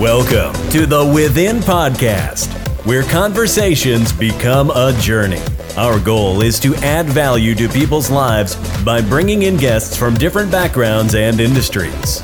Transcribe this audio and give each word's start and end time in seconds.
Welcome 0.00 0.54
to 0.70 0.86
the 0.86 1.04
Within 1.04 1.58
Podcast, 1.58 2.48
where 2.86 3.02
conversations 3.02 4.14
become 4.14 4.70
a 4.70 4.98
journey. 4.98 5.42
Our 5.76 6.00
goal 6.00 6.40
is 6.40 6.58
to 6.60 6.74
add 6.76 7.04
value 7.04 7.54
to 7.56 7.68
people's 7.68 8.08
lives 8.08 8.56
by 8.82 9.02
bringing 9.02 9.42
in 9.42 9.58
guests 9.58 9.94
from 9.94 10.14
different 10.14 10.50
backgrounds 10.50 11.14
and 11.14 11.38
industries. 11.38 12.22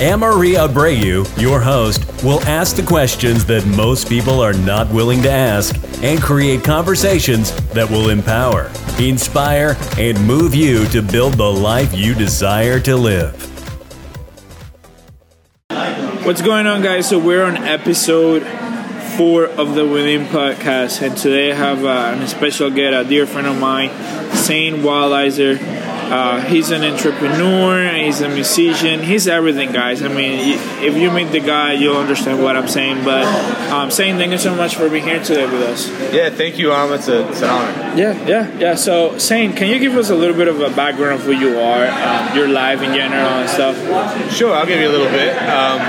Amarie 0.00 0.56
Abreu, 0.56 1.28
your 1.38 1.60
host, 1.60 2.02
will 2.24 2.40
ask 2.44 2.76
the 2.76 2.82
questions 2.82 3.44
that 3.44 3.66
most 3.66 4.08
people 4.08 4.40
are 4.40 4.54
not 4.54 4.90
willing 4.90 5.20
to 5.20 5.30
ask 5.30 5.76
and 6.02 6.18
create 6.18 6.64
conversations 6.64 7.52
that 7.72 7.90
will 7.90 8.08
empower, 8.08 8.72
inspire, 8.98 9.76
and 9.98 10.18
move 10.26 10.54
you 10.54 10.86
to 10.86 11.02
build 11.02 11.34
the 11.34 11.52
life 11.52 11.92
you 11.92 12.14
desire 12.14 12.80
to 12.80 12.96
live. 12.96 13.51
What's 16.24 16.40
going 16.40 16.68
on, 16.68 16.82
guys? 16.82 17.08
So 17.08 17.18
we're 17.18 17.42
on 17.42 17.56
episode 17.56 18.44
four 19.16 19.44
of 19.44 19.74
the 19.74 19.84
Within 19.84 20.26
podcast, 20.26 21.02
and 21.02 21.16
today 21.16 21.50
I 21.50 21.54
have 21.56 21.84
uh, 21.84 22.22
a 22.22 22.28
special 22.28 22.70
guest, 22.70 23.06
a 23.06 23.08
dear 23.08 23.26
friend 23.26 23.48
of 23.48 23.58
mine, 23.58 23.90
Zane 24.36 24.82
Walizer. 24.82 25.58
Uh, 26.12 26.42
he's 26.42 26.70
an 26.70 26.84
entrepreneur, 26.84 27.88
he's 27.94 28.20
a 28.20 28.28
musician, 28.28 29.02
he's 29.02 29.26
everything, 29.26 29.72
guys. 29.72 30.02
I 30.02 30.08
mean, 30.08 30.58
if 30.82 30.94
you 30.94 31.10
meet 31.10 31.32
the 31.32 31.40
guy, 31.40 31.72
you'll 31.72 31.96
understand 31.96 32.42
what 32.42 32.54
I'm 32.54 32.68
saying. 32.68 33.02
But 33.02 33.24
um, 33.72 33.90
Zane, 33.90 34.18
thank 34.18 34.30
you 34.30 34.36
so 34.36 34.54
much 34.54 34.76
for 34.76 34.90
being 34.90 35.04
here 35.04 35.22
today 35.24 35.46
with 35.46 35.62
us. 35.62 35.88
Yeah, 36.12 36.28
thank 36.28 36.58
you, 36.58 36.70
Um, 36.70 36.92
It's, 36.92 37.08
a, 37.08 37.26
it's 37.30 37.40
an 37.40 37.48
honor. 37.48 37.72
Yeah, 37.96 38.26
yeah, 38.26 38.58
yeah. 38.58 38.74
So, 38.74 39.16
Zane, 39.18 39.54
can 39.54 39.68
you 39.68 39.78
give 39.78 39.96
us 39.96 40.10
a 40.10 40.14
little 40.14 40.36
bit 40.36 40.48
of 40.48 40.60
a 40.60 40.68
background 40.68 41.14
of 41.14 41.22
who 41.22 41.32
you 41.32 41.58
are, 41.58 41.86
um, 41.86 42.36
your 42.36 42.48
life 42.48 42.82
in 42.82 42.92
general 42.92 43.28
and 43.40 43.48
stuff? 43.48 43.74
Sure, 44.34 44.52
I'll 44.54 44.66
give 44.66 44.80
you 44.80 44.88
a 44.88 44.94
little 44.96 45.08
bit. 45.10 45.34
Um, 45.38 45.80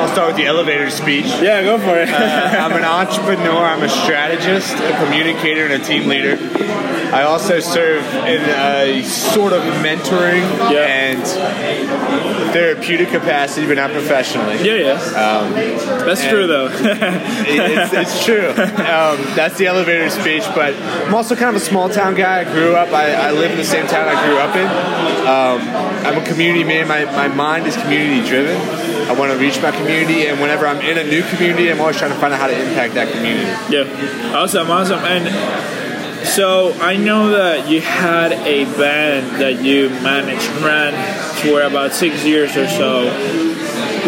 I'll 0.00 0.08
start 0.08 0.28
with 0.28 0.36
the 0.36 0.46
elevator 0.46 0.88
speech. 0.88 1.26
Yeah, 1.42 1.62
go 1.62 1.76
for 1.78 1.98
it. 1.98 2.08
uh, 2.08 2.14
I'm 2.64 2.72
an 2.72 2.84
entrepreneur, 2.84 3.62
I'm 3.64 3.82
a 3.82 3.90
strategist, 3.90 4.72
a 4.72 5.04
communicator, 5.04 5.66
and 5.66 5.74
a 5.82 5.84
team 5.84 6.08
leader. 6.08 6.36
I 7.16 7.22
also 7.22 7.60
serve 7.60 8.04
in 8.26 8.42
a 8.42 9.02
sort 9.02 9.54
of 9.54 9.62
mentoring 9.82 10.42
Yeah. 10.70 10.84
and 10.84 11.22
therapeutic 12.52 13.08
capacity, 13.08 13.66
but 13.66 13.76
not 13.76 13.90
professionally. 13.90 14.56
yeah, 14.62 14.92
yeah. 14.92 14.92
Um, 15.24 15.52
That's 16.04 16.22
true, 16.26 16.46
though. 16.46 16.68
it's, 16.72 17.92
it's 17.94 18.24
true. 18.24 18.50
Um, 18.50 19.16
that's 19.34 19.56
the 19.56 19.66
elevator 19.66 20.10
speech, 20.10 20.44
but 20.54 20.74
I'm 20.74 21.14
also 21.14 21.34
kind 21.34 21.56
of 21.56 21.60
a 21.60 21.64
small 21.64 21.88
town 21.88 22.14
guy. 22.14 22.40
I 22.40 22.44
grew 22.44 22.74
up, 22.74 22.90
I, 22.92 23.12
I 23.28 23.30
live 23.32 23.50
in 23.50 23.56
the 23.56 23.64
same 23.64 23.86
town 23.86 24.06
I 24.08 24.26
grew 24.26 24.36
up 24.38 24.54
in. 24.54 24.66
Um, 25.26 26.06
I'm 26.06 26.22
a 26.22 26.26
community 26.26 26.64
man. 26.64 26.86
My, 26.86 27.04
my 27.06 27.28
mind 27.28 27.66
is 27.66 27.76
community 27.76 28.26
driven. 28.28 28.56
I 29.08 29.12
want 29.12 29.32
to 29.32 29.38
reach 29.38 29.60
my 29.62 29.70
community, 29.70 30.26
and 30.26 30.40
whenever 30.40 30.66
I'm 30.66 30.80
in 30.80 30.98
a 30.98 31.04
new 31.04 31.22
community, 31.30 31.70
I'm 31.70 31.80
always 31.80 31.96
trying 31.96 32.12
to 32.12 32.18
find 32.18 32.34
out 32.34 32.40
how 32.40 32.46
to 32.48 32.58
impact 32.68 32.94
that 32.94 33.10
community. 33.12 33.46
Yeah, 33.74 34.36
awesome, 34.36 34.70
awesome. 34.70 34.98
And 35.00 35.85
so 36.26 36.72
I 36.74 36.96
know 36.96 37.30
that 37.30 37.68
you 37.68 37.80
had 37.80 38.32
a 38.32 38.64
band 38.76 39.40
that 39.40 39.62
you 39.62 39.88
managed 39.88 40.48
ran 40.62 40.92
for 41.42 41.62
about 41.62 41.92
six 41.92 42.24
years 42.24 42.56
or 42.56 42.66
so. 42.68 43.08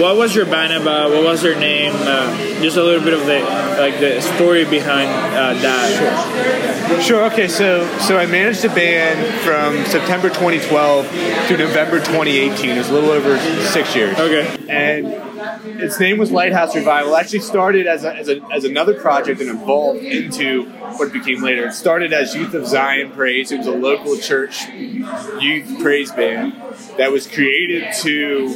What 0.00 0.16
was 0.16 0.34
your 0.34 0.46
band 0.46 0.72
about? 0.72 1.10
What 1.10 1.24
was 1.24 1.42
their 1.42 1.58
name? 1.58 1.92
Uh, 1.94 2.36
just 2.62 2.76
a 2.76 2.82
little 2.82 3.02
bit 3.02 3.14
of 3.14 3.26
the 3.26 3.40
like 3.78 3.98
the 4.00 4.20
story 4.20 4.64
behind 4.64 5.08
uh, 5.10 5.54
that. 5.60 7.02
Sure. 7.02 7.24
Okay. 7.26 7.48
So 7.48 7.86
so 7.98 8.16
I 8.16 8.26
managed 8.26 8.64
a 8.64 8.68
band 8.68 9.40
from 9.42 9.84
September 9.90 10.28
2012 10.28 11.10
to 11.48 11.56
November 11.56 11.98
2018. 11.98 12.70
It 12.70 12.78
was 12.78 12.90
a 12.90 12.92
little 12.92 13.10
over 13.10 13.38
six 13.66 13.94
years. 13.96 14.18
Okay. 14.18 14.56
and 14.68 15.27
its 15.64 15.98
name 16.00 16.18
was 16.18 16.30
Lighthouse 16.30 16.74
Revival. 16.74 17.14
It 17.14 17.18
actually 17.20 17.40
started 17.40 17.86
as, 17.86 18.04
a, 18.04 18.14
as, 18.14 18.28
a, 18.28 18.40
as 18.52 18.64
another 18.64 18.94
project 18.94 19.40
and 19.40 19.50
evolved 19.50 20.00
into 20.02 20.64
what 20.96 21.12
became 21.12 21.42
later. 21.42 21.66
It 21.66 21.72
started 21.72 22.12
as 22.12 22.34
Youth 22.34 22.54
of 22.54 22.66
Zion 22.66 23.10
Praise. 23.12 23.52
It 23.52 23.58
was 23.58 23.66
a 23.66 23.72
local 23.72 24.16
church 24.18 24.66
youth 24.68 25.80
praise 25.80 26.10
band 26.12 26.54
that 26.96 27.10
was 27.12 27.26
created 27.26 27.92
to 28.02 28.48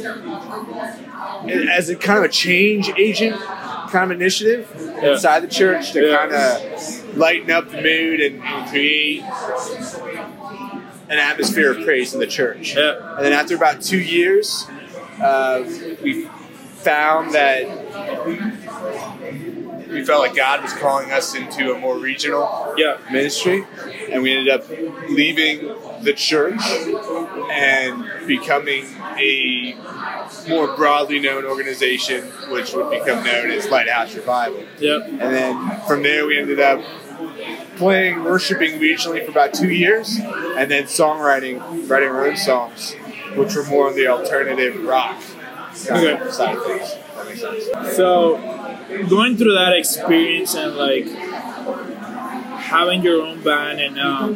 as 1.71 1.89
a 1.89 1.95
kind 1.95 2.19
of 2.19 2.25
a 2.25 2.29
change 2.29 2.89
agent 2.97 3.39
kind 3.89 4.11
of 4.11 4.19
initiative 4.19 4.67
Yeah. 5.01 5.11
inside 5.13 5.41
the 5.41 5.47
church 5.47 5.91
to 5.93 6.01
Yeah. 6.07 6.17
kind 6.17 6.33
of 6.33 7.17
lighten 7.17 7.51
up 7.51 7.69
the 7.69 7.81
mood 7.81 8.19
and, 8.21 8.41
and 8.43 8.69
create 8.69 9.21
an 11.09 11.19
atmosphere 11.19 11.71
of 11.71 11.83
praise 11.85 12.13
in 12.13 12.19
the 12.19 12.27
church. 12.27 12.75
Yeah. 12.75 13.15
And 13.17 13.25
then 13.25 13.33
after 13.33 13.55
about 13.55 13.81
two 13.81 13.99
years, 13.99 14.65
uh, 15.21 15.63
we 16.01 16.27
found 16.83 17.33
that 17.33 17.63
we 19.89 20.03
felt 20.03 20.21
like 20.21 20.35
God 20.35 20.63
was 20.63 20.73
calling 20.73 21.11
us 21.11 21.35
into 21.35 21.73
a 21.73 21.77
more 21.77 21.97
regional 21.97 22.73
Yeah. 22.77 22.97
ministry, 23.11 23.65
and 24.11 24.23
we 24.23 24.35
ended 24.35 24.53
up 24.53 24.65
leaving 25.07 25.71
the 26.01 26.13
church 26.13 26.61
and 27.51 28.03
becoming 28.27 28.85
a 29.17 29.75
more 30.49 30.67
broadly 30.75 31.19
known 31.19 31.45
organization, 31.45 32.23
which 32.49 32.73
would 32.73 32.89
become 32.89 33.23
known 33.23 33.51
as 33.51 33.69
Lighthouse 33.69 34.15
Revival. 34.15 34.63
Yeah. 34.79 34.99
And 35.03 35.33
then 35.33 35.71
from 35.87 36.03
there, 36.03 36.25
we 36.25 36.39
ended 36.39 36.59
up 36.59 36.81
playing, 37.77 38.23
worshiping 38.23 38.79
regionally 38.79 39.23
for 39.23 39.31
about 39.31 39.53
two 39.53 39.69
years, 39.69 40.19
and 40.57 40.69
then 40.69 40.83
songwriting, 40.85 41.89
writing 41.89 42.09
our 42.09 42.25
own 42.25 42.35
songs, 42.37 42.95
which 43.35 43.55
were 43.55 43.63
more 43.65 43.87
on 43.89 43.95
the 43.95 44.07
alternative 44.07 44.83
rock 44.83 45.21
kind 45.87 46.05
Okay. 46.21 46.31
side 46.31 46.57
of 46.57 46.65
things. 46.65 46.95
That 47.15 47.25
makes 47.25 47.41
sense. 47.41 47.95
So 47.97 48.37
going 49.09 49.37
through 49.37 49.53
that 49.53 49.73
experience 49.73 50.55
and 50.55 50.75
like 50.75 51.07
having 52.73 53.01
your 53.03 53.21
own 53.21 53.41
band 53.43 53.79
and 53.79 53.99
um, 53.99 54.35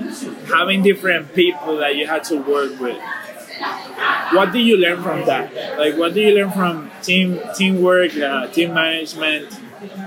having 0.54 0.84
different 0.84 1.34
people 1.34 1.78
that 1.78 1.96
you 1.96 2.08
had 2.08 2.24
to 2.26 2.38
work 2.38 2.80
with 2.80 2.98
what 4.32 4.52
did 4.52 4.62
you 4.62 4.78
learn 4.78 5.02
from 5.02 5.26
that 5.26 5.54
like 5.78 5.98
what 5.98 6.14
did 6.14 6.22
you 6.28 6.36
learn 6.36 6.52
from 6.52 6.92
team 7.02 7.40
teamwork 7.56 8.16
uh, 8.18 8.48
team 8.48 8.74
management 8.74 9.48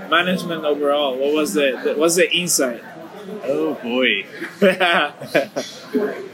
management 0.09 0.63
overall 0.63 1.17
what 1.17 1.33
was 1.33 1.53
the, 1.53 1.79
the 1.83 1.93
what's 1.95 2.15
the 2.15 2.31
insight 2.31 2.83
Oh 3.43 3.75
boy. 3.75 4.25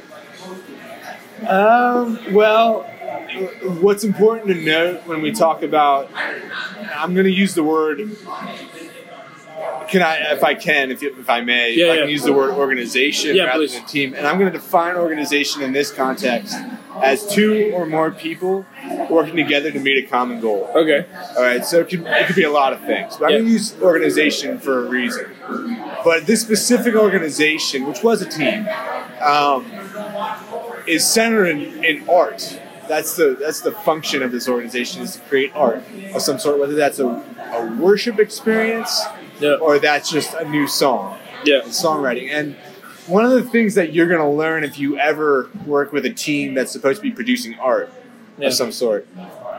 Um, 1.47 2.19
well, 2.33 2.89
what's 3.81 4.03
important 4.03 4.47
to 4.47 4.55
note 4.55 5.05
when 5.05 5.21
we 5.21 5.31
talk 5.31 5.63
about, 5.63 6.09
I'm 6.15 7.13
going 7.13 7.25
to 7.25 7.31
use 7.31 7.53
the 7.55 7.63
word. 7.63 7.99
Can 9.89 10.01
I, 10.01 10.33
if 10.33 10.43
I 10.43 10.53
can, 10.53 10.91
if, 10.91 11.01
if 11.01 11.29
I 11.29 11.39
may, 11.41 11.73
Yeah, 11.73 11.85
I 11.85 11.93
yeah. 11.93 12.01
can 12.01 12.09
use 12.09 12.23
the 12.23 12.33
word 12.33 12.51
organization 12.51 13.35
Yeah, 13.35 13.45
rather 13.45 13.59
please. 13.59 13.73
than 13.73 13.85
team. 13.85 14.13
And 14.15 14.27
I'm 14.27 14.37
going 14.37 14.51
to 14.51 14.57
define 14.57 14.95
organization 14.95 15.61
in 15.61 15.71
this 15.71 15.91
context 15.91 16.55
as 17.01 17.25
two 17.27 17.71
or 17.73 17.85
more 17.85 18.11
people 18.11 18.65
working 19.09 19.35
together 19.37 19.71
to 19.71 19.79
meet 19.79 20.03
a 20.03 20.07
common 20.07 20.41
goal. 20.41 20.69
okay 20.75 21.05
All 21.37 21.43
right, 21.43 21.63
so 21.63 21.79
it 21.79 21.89
could, 21.89 22.01
it 22.05 22.27
could 22.27 22.35
be 22.35 22.43
a 22.43 22.51
lot 22.51 22.73
of 22.73 22.81
things. 22.81 23.15
But 23.17 23.25
I'm 23.25 23.31
going 23.31 23.45
to 23.45 23.51
use 23.51 23.79
organization 23.81 24.59
for 24.59 24.85
a 24.85 24.89
reason. 24.89 25.33
But 26.03 26.25
this 26.27 26.41
specific 26.41 26.95
organization, 26.95 27.85
which 27.85 28.03
was 28.03 28.21
a 28.21 28.29
team, 28.29 28.67
um, 29.21 29.65
is 30.85 31.05
centered 31.05 31.45
in, 31.47 31.83
in 31.85 32.09
art. 32.09 32.59
That's 32.87 33.15
the 33.15 33.35
that's 33.39 33.61
the 33.61 33.71
function 33.71 34.21
of 34.23 34.31
this 34.31 34.47
organization 34.47 35.01
is 35.01 35.15
to 35.15 35.21
create 35.21 35.51
art 35.55 35.83
of 36.13 36.21
some 36.21 36.39
sort, 36.39 36.59
whether 36.59 36.75
that's 36.75 36.99
a, 36.99 37.07
a 37.07 37.75
worship 37.79 38.19
experience 38.19 39.03
yeah 39.39 39.53
or 39.55 39.77
that's 39.79 40.09
just 40.09 40.33
a 40.33 40.49
new 40.49 40.67
song 40.67 41.17
yeah 41.45 41.61
songwriting. 41.61 42.29
And 42.31 42.55
one 43.07 43.23
of 43.23 43.31
the 43.31 43.43
things 43.43 43.75
that 43.75 43.93
you're 43.93 44.07
going 44.07 44.19
to 44.21 44.27
learn 44.29 44.63
if 44.63 44.79
you 44.79 44.97
ever 44.97 45.49
work 45.65 45.91
with 45.93 46.05
a 46.05 46.09
team 46.13 46.53
that's 46.53 46.71
supposed 46.71 46.97
to 46.97 47.03
be 47.03 47.11
producing 47.11 47.55
art 47.59 47.91
Yeah. 48.37 48.47
of 48.47 48.53
some 48.53 48.71
sort 48.71 49.07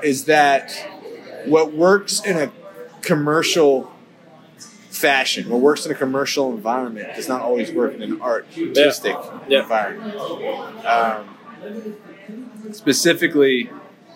is 0.02 0.24
that 0.26 0.72
what 1.46 1.72
works 1.72 2.20
in 2.24 2.36
a 2.36 2.50
commercial 3.02 3.90
fashion, 4.90 5.48
what 5.48 5.60
works 5.60 5.86
in 5.86 5.92
a 5.92 5.94
commercial 5.94 6.50
environment, 6.52 7.14
does 7.14 7.28
not 7.28 7.40
always 7.40 7.70
work 7.72 7.94
in 7.94 8.02
an 8.02 8.20
artistic 8.20 9.16
Yeah. 9.48 9.62
environment. 9.62 10.16
Um, 10.84 11.28
specifically, 12.72 13.70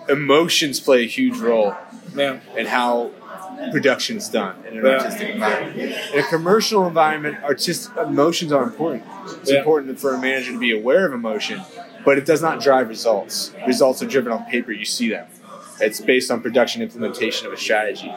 emotions 0.08 0.80
play 0.80 1.04
a 1.04 1.06
huge 1.06 1.38
role 1.38 1.74
yeah 2.14 2.40
and 2.56 2.66
how 2.68 3.10
production's 3.70 4.28
done 4.28 4.56
in 4.68 4.78
an 4.78 4.84
Yeah. 4.84 4.90
artistic 4.98 5.28
environment. 5.30 5.76
In 6.12 6.18
a 6.18 6.22
commercial 6.24 6.86
environment, 6.86 7.36
artistic 7.44 7.92
emotions 7.96 8.52
are 8.52 8.64
important. 8.64 9.04
It's 9.40 9.50
Yeah. 9.50 9.58
important 9.58 9.98
for 10.00 10.14
a 10.14 10.18
manager 10.18 10.52
to 10.52 10.58
be 10.58 10.72
aware 10.72 11.06
of 11.06 11.12
emotion, 11.12 11.60
but 12.04 12.18
it 12.18 12.24
does 12.26 12.42
not 12.42 12.60
drive 12.60 12.88
results. 12.88 13.52
Results 13.66 14.02
are 14.02 14.06
driven 14.06 14.32
on 14.32 14.44
paper; 14.50 14.72
you 14.72 14.84
see 14.84 15.08
them. 15.08 15.26
It's 15.80 16.00
based 16.00 16.30
on 16.30 16.40
production 16.40 16.82
implementation 16.82 17.46
of 17.46 17.52
a 17.52 17.56
strategy. 17.56 18.12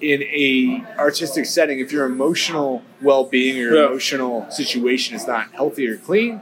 In 0.00 0.22
a 0.22 0.84
artistic 0.98 1.46
setting, 1.46 1.78
if 1.80 1.90
your 1.92 2.04
emotional 2.04 2.82
well-being 3.00 3.56
or 3.56 3.60
your 3.62 3.76
Yeah. 3.76 3.86
emotional 3.86 4.46
situation 4.50 5.16
is 5.16 5.26
not 5.26 5.46
healthy 5.54 5.88
or 5.88 5.96
clean, 5.96 6.40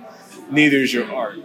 neither 0.51 0.79
is 0.79 0.93
your 0.95 1.07
art. 1.13 1.37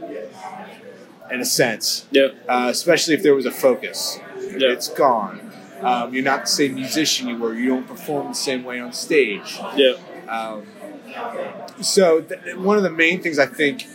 In 1.32 1.40
a 1.42 1.46
sense, 1.46 2.06
yeah 2.12 2.30
uh, 2.48 2.68
especially 2.70 3.14
if 3.14 3.24
there 3.24 3.36
was 3.36 3.46
a 3.46 3.52
focus. 3.52 4.20
Yeah. 4.38 4.74
It's 4.74 4.90
gone. 4.90 5.52
Um, 5.82 6.14
you're 6.14 6.24
not 6.24 6.42
the 6.42 6.48
same 6.48 6.76
musician 6.76 7.28
you 7.30 7.38
were. 7.38 7.54
You 7.54 7.70
don't 7.70 7.88
perform 7.88 8.28
the 8.30 8.34
same 8.36 8.64
way 8.64 8.80
on 8.80 8.94
stage. 8.94 9.58
Yeah. 9.76 9.94
Um, 10.28 10.68
so 11.82 12.22
th- 12.22 12.56
one 12.58 12.78
of 12.78 12.84
the 12.84 12.92
main 12.92 13.22
things 13.22 13.40
I 13.40 13.46
think 13.46 13.88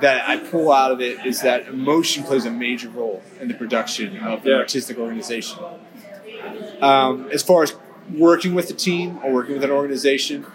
that 0.00 0.28
I 0.28 0.36
pull 0.36 0.70
out 0.70 0.92
of 0.92 1.00
it 1.00 1.24
is 1.26 1.42
that 1.42 1.66
emotion 1.66 2.24
plays 2.24 2.44
a 2.44 2.50
major 2.50 2.88
role 2.88 3.22
in 3.40 3.48
the 3.48 3.54
production 3.54 4.18
of 4.18 4.46
an 4.46 4.52
artistic 4.52 4.98
organization. 4.98 5.58
Um, 6.80 7.28
as 7.32 7.42
far 7.42 7.62
as 7.62 7.74
working 8.14 8.54
with 8.54 8.70
a 8.70 8.74
team 8.74 9.18
or 9.24 9.32
working 9.32 9.54
with 9.54 9.64
an 9.64 9.70
organization, 9.70 10.46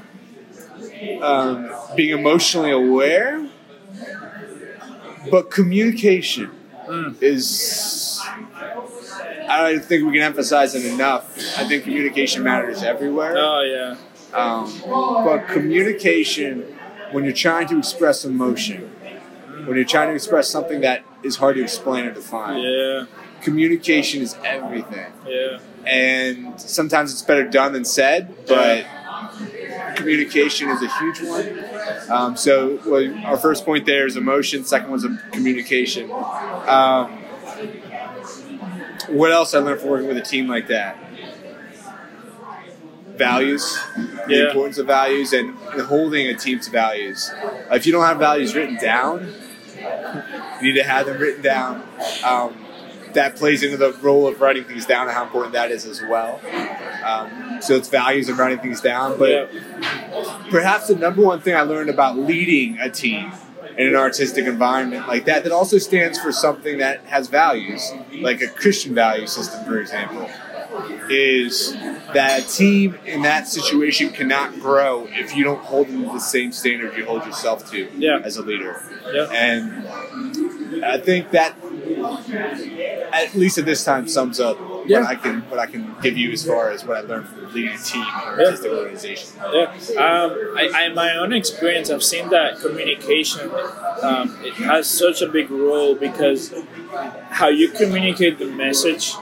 um, 1.21 1.71
being 1.95 2.17
emotionally 2.17 2.71
aware, 2.71 3.47
but 5.31 5.51
communication 5.51 6.51
is. 7.21 8.19
I 9.49 9.71
don't 9.71 9.83
think 9.83 10.05
we 10.05 10.11
can 10.13 10.21
emphasize 10.23 10.75
it 10.75 10.85
enough. 10.85 11.37
I 11.57 11.63
think 11.67 11.83
communication 11.83 12.43
matters 12.43 12.83
everywhere. 12.83 13.35
Oh 13.37 13.61
yeah. 13.61 13.95
Um, 14.33 14.71
but 15.23 15.47
communication, 15.47 16.63
when 17.11 17.23
you're 17.23 17.33
trying 17.33 17.67
to 17.69 17.79
express 17.79 18.25
emotion, 18.25 18.89
when 19.65 19.77
you're 19.77 19.85
trying 19.85 20.09
to 20.09 20.15
express 20.15 20.49
something 20.49 20.81
that 20.81 21.03
is 21.23 21.37
hard 21.37 21.55
to 21.55 21.63
explain 21.63 22.05
or 22.05 22.11
define, 22.13 22.57
Yeah. 22.59 23.05
communication 23.41 24.21
is 24.21 24.35
everything. 24.43 25.11
Yeah. 25.25 25.59
And 25.85 26.59
sometimes 26.59 27.13
it's 27.13 27.21
better 27.21 27.47
done 27.47 27.71
than 27.71 27.85
said, 27.85 28.35
but 28.47 28.85
communication 29.95 30.69
is 30.69 30.81
a 30.83 30.89
huge 30.99 31.21
one. 31.21 31.63
Um, 32.09 32.35
so 32.37 32.79
well, 32.85 33.25
our 33.25 33.37
first 33.37 33.65
point 33.65 33.85
there 33.85 34.05
is 34.05 34.17
emotion. 34.17 34.63
Second 34.63 34.89
one's 34.89 35.05
communication. 35.31 36.11
Um, 36.11 37.23
what 39.09 39.31
else 39.31 39.53
I 39.53 39.59
learned 39.59 39.79
from 39.81 39.89
working 39.89 40.07
with 40.07 40.17
a 40.17 40.21
team 40.21 40.47
like 40.47 40.67
that? 40.67 40.97
Values, 43.15 43.79
the 43.95 44.23
Yeah. 44.35 44.47
importance 44.47 44.77
of 44.77 44.85
values, 44.85 45.33
and, 45.33 45.55
and 45.73 45.81
holding 45.81 46.27
a 46.27 46.35
team 46.35 46.59
to 46.59 46.69
values. 46.69 47.31
If 47.71 47.85
you 47.87 47.91
don't 47.91 48.05
have 48.05 48.19
values 48.19 48.53
written 48.53 48.75
down, 48.75 49.33
you 50.61 50.73
need 50.73 50.79
to 50.79 50.83
have 50.83 51.07
them 51.07 51.17
written 51.17 51.41
down. 51.41 51.83
Um, 52.23 52.55
that 53.17 53.35
plays 53.35 53.63
into 53.63 53.77
the 53.77 53.91
role 53.93 54.27
of 54.27 54.39
writing 54.41 54.63
things 54.63 54.85
down 54.85 55.07
and 55.07 55.11
how 55.15 55.23
important 55.23 55.53
that 55.53 55.71
is 55.71 55.85
as 55.85 56.01
well. 56.01 56.39
Um, 57.03 57.57
so 57.61 57.75
it's 57.75 57.89
values 57.89 58.29
of 58.29 58.37
writing 58.37 58.59
things 58.59 58.79
down. 58.79 59.17
But 59.17 59.29
Yeah. 59.51 60.43
perhaps 60.49 60.87
the 60.87 60.95
number 60.95 61.21
one 61.21 61.41
thing 61.41 61.55
I 61.55 61.61
learned 61.61 61.89
about 61.89 62.17
leading 62.17 62.77
a 62.79 62.89
team 62.89 63.31
in 63.77 63.87
an 63.87 63.95
artistic 63.95 64.45
environment 64.45 65.07
like 65.07 65.25
that, 65.25 65.43
that 65.43 65.51
also 65.51 65.77
stands 65.77 66.19
for 66.19 66.31
something 66.31 66.77
that 66.79 67.01
has 67.05 67.27
values, 67.27 67.91
like 68.21 68.41
a 68.41 68.47
Christian 68.47 68.93
value 68.95 69.27
system, 69.27 69.65
for 69.65 69.79
example, 69.79 70.29
is 71.09 71.73
that 72.13 72.39
a 72.43 72.47
team 72.47 72.97
in 73.05 73.21
that 73.23 73.47
situation 73.47 74.09
cannot 74.09 74.59
grow 74.59 75.07
if 75.11 75.35
you 75.35 75.43
don't 75.43 75.63
hold 75.63 75.87
them 75.87 76.03
to 76.05 76.11
the 76.13 76.19
same 76.19 76.51
standard 76.51 76.95
you 76.97 77.05
hold 77.05 77.25
yourself 77.25 77.69
to 77.71 77.87
Yeah. 77.97 78.19
as 78.23 78.37
a 78.37 78.41
leader. 78.43 78.81
Yeah. 79.11 79.23
And 79.31 79.87
I 80.83 80.97
think 80.99 81.31
that, 81.31 81.53
at 83.13 83.35
least 83.35 83.57
at 83.57 83.65
this 83.65 83.83
time, 83.83 84.07
sums 84.07 84.39
up 84.39 84.57
Yeah. 84.85 85.01
what 85.01 85.09
I 85.09 85.15
can 85.15 85.41
what 85.49 85.59
I 85.59 85.65
can 85.65 85.95
give 86.01 86.17
you 86.17 86.31
as 86.31 86.45
far 86.45 86.71
as 86.71 86.85
what 86.85 86.97
I 86.97 87.01
learned 87.01 87.27
from 87.27 87.53
leading 87.53 87.71
a 87.71 87.77
team 87.77 88.01
an 88.01 88.07
Yeah. 88.39 88.45
artistic 88.45 88.71
organization. 88.71 89.29
Yeah, 89.53 89.63
um, 89.97 90.29
I, 90.57 90.71
I, 90.73 90.83
in 90.87 90.95
my 90.95 91.15
own 91.17 91.33
experience, 91.33 91.89
I've 91.89 92.03
seen 92.03 92.29
that 92.29 92.59
communication 92.59 93.49
um, 94.01 94.37
it 94.43 94.53
has 94.55 94.87
such 94.87 95.21
a 95.21 95.27
big 95.27 95.49
role 95.49 95.95
because 95.95 96.53
how 97.29 97.49
you 97.49 97.69
communicate 97.69 98.39
the 98.39 98.45
message 98.45 99.13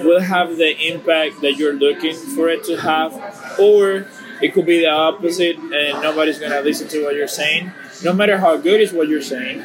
will 0.00 0.20
have 0.20 0.56
the 0.56 0.72
impact 0.92 1.40
that 1.40 1.54
you're 1.56 1.74
looking 1.74 2.14
for 2.14 2.48
it 2.48 2.64
to 2.64 2.76
have, 2.76 3.12
or 3.58 4.06
it 4.40 4.54
could 4.54 4.66
be 4.66 4.78
the 4.80 4.90
opposite, 4.90 5.56
and 5.58 6.02
nobody's 6.02 6.38
gonna 6.38 6.60
listen 6.60 6.86
to 6.88 7.04
what 7.04 7.14
you're 7.16 7.26
saying. 7.28 7.72
No 8.04 8.12
matter 8.12 8.38
how 8.38 8.56
good 8.56 8.80
is 8.80 8.92
what 8.92 9.08
you're 9.08 9.22
saying, 9.22 9.64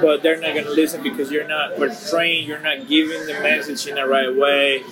but 0.00 0.22
they're 0.22 0.40
not 0.40 0.54
gonna 0.54 0.70
listen 0.70 1.02
because 1.02 1.30
you're 1.30 1.46
not 1.46 1.76
portraying, 1.76 2.46
you're 2.46 2.58
not 2.58 2.88
giving 2.88 3.24
the 3.26 3.34
message 3.34 3.86
in 3.86 3.94
the 3.94 4.06
right 4.06 4.34
way. 4.34 4.82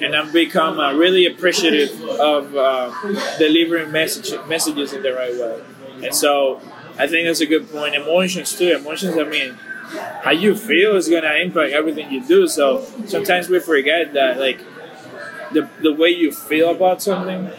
And 0.00 0.16
I've 0.16 0.32
become 0.32 0.78
uh, 0.78 0.94
really 0.94 1.26
appreciative 1.26 2.00
of 2.02 2.56
uh, 2.56 2.92
delivering 3.38 3.92
message, 3.92 4.32
messages 4.48 4.92
in 4.94 5.02
the 5.02 5.12
right 5.12 5.34
way. 5.34 5.62
And 6.06 6.14
so 6.14 6.60
I 6.98 7.06
think 7.06 7.26
that's 7.26 7.40
a 7.40 7.46
good 7.46 7.70
point. 7.70 7.94
Emotions 7.94 8.56
too. 8.56 8.74
Emotions. 8.74 9.18
I 9.18 9.24
mean, 9.24 9.58
how 10.22 10.30
you 10.30 10.54
feel 10.54 10.96
is 10.96 11.08
gonna 11.08 11.34
impact 11.34 11.72
everything 11.72 12.10
you 12.10 12.26
do. 12.26 12.48
So 12.48 12.84
sometimes 13.06 13.48
we 13.50 13.60
forget 13.60 14.14
that, 14.14 14.38
like, 14.38 14.60
the 15.52 15.68
the 15.82 15.92
way 15.92 16.08
you 16.08 16.32
feel 16.32 16.70
about 16.70 17.02
something 17.02 17.50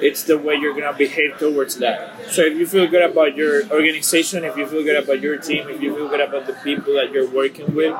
it's 0.00 0.24
the 0.24 0.38
way 0.38 0.54
you're 0.54 0.74
gonna 0.74 0.96
behave 0.96 1.38
towards 1.38 1.78
that. 1.78 2.30
So 2.30 2.42
if 2.42 2.56
you 2.58 2.66
feel 2.66 2.86
good 2.86 3.02
about 3.10 3.36
your 3.36 3.66
organization, 3.70 4.44
if 4.44 4.56
you 4.56 4.66
feel 4.66 4.82
good 4.82 5.02
about 5.02 5.20
your 5.20 5.36
team, 5.38 5.68
if 5.68 5.80
you 5.80 5.94
feel 5.94 6.08
good 6.08 6.20
about 6.20 6.46
the 6.46 6.54
people 6.54 6.94
that 6.94 7.12
you're 7.12 7.28
working 7.28 7.74
with, 7.74 7.94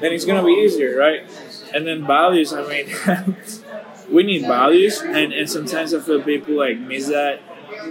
then 0.00 0.12
it's 0.12 0.24
gonna 0.24 0.44
be 0.44 0.52
easier, 0.52 0.96
right? 0.96 1.22
And 1.74 1.86
then 1.86 2.06
values, 2.06 2.52
I 2.52 2.66
mean, 2.68 3.36
we 4.10 4.22
need 4.22 4.42
values, 4.42 5.00
and, 5.02 5.32
and 5.32 5.48
sometimes 5.48 5.94
I 5.94 6.00
feel 6.00 6.22
people 6.22 6.56
like 6.58 6.78
miss 6.78 7.08
that 7.08 7.40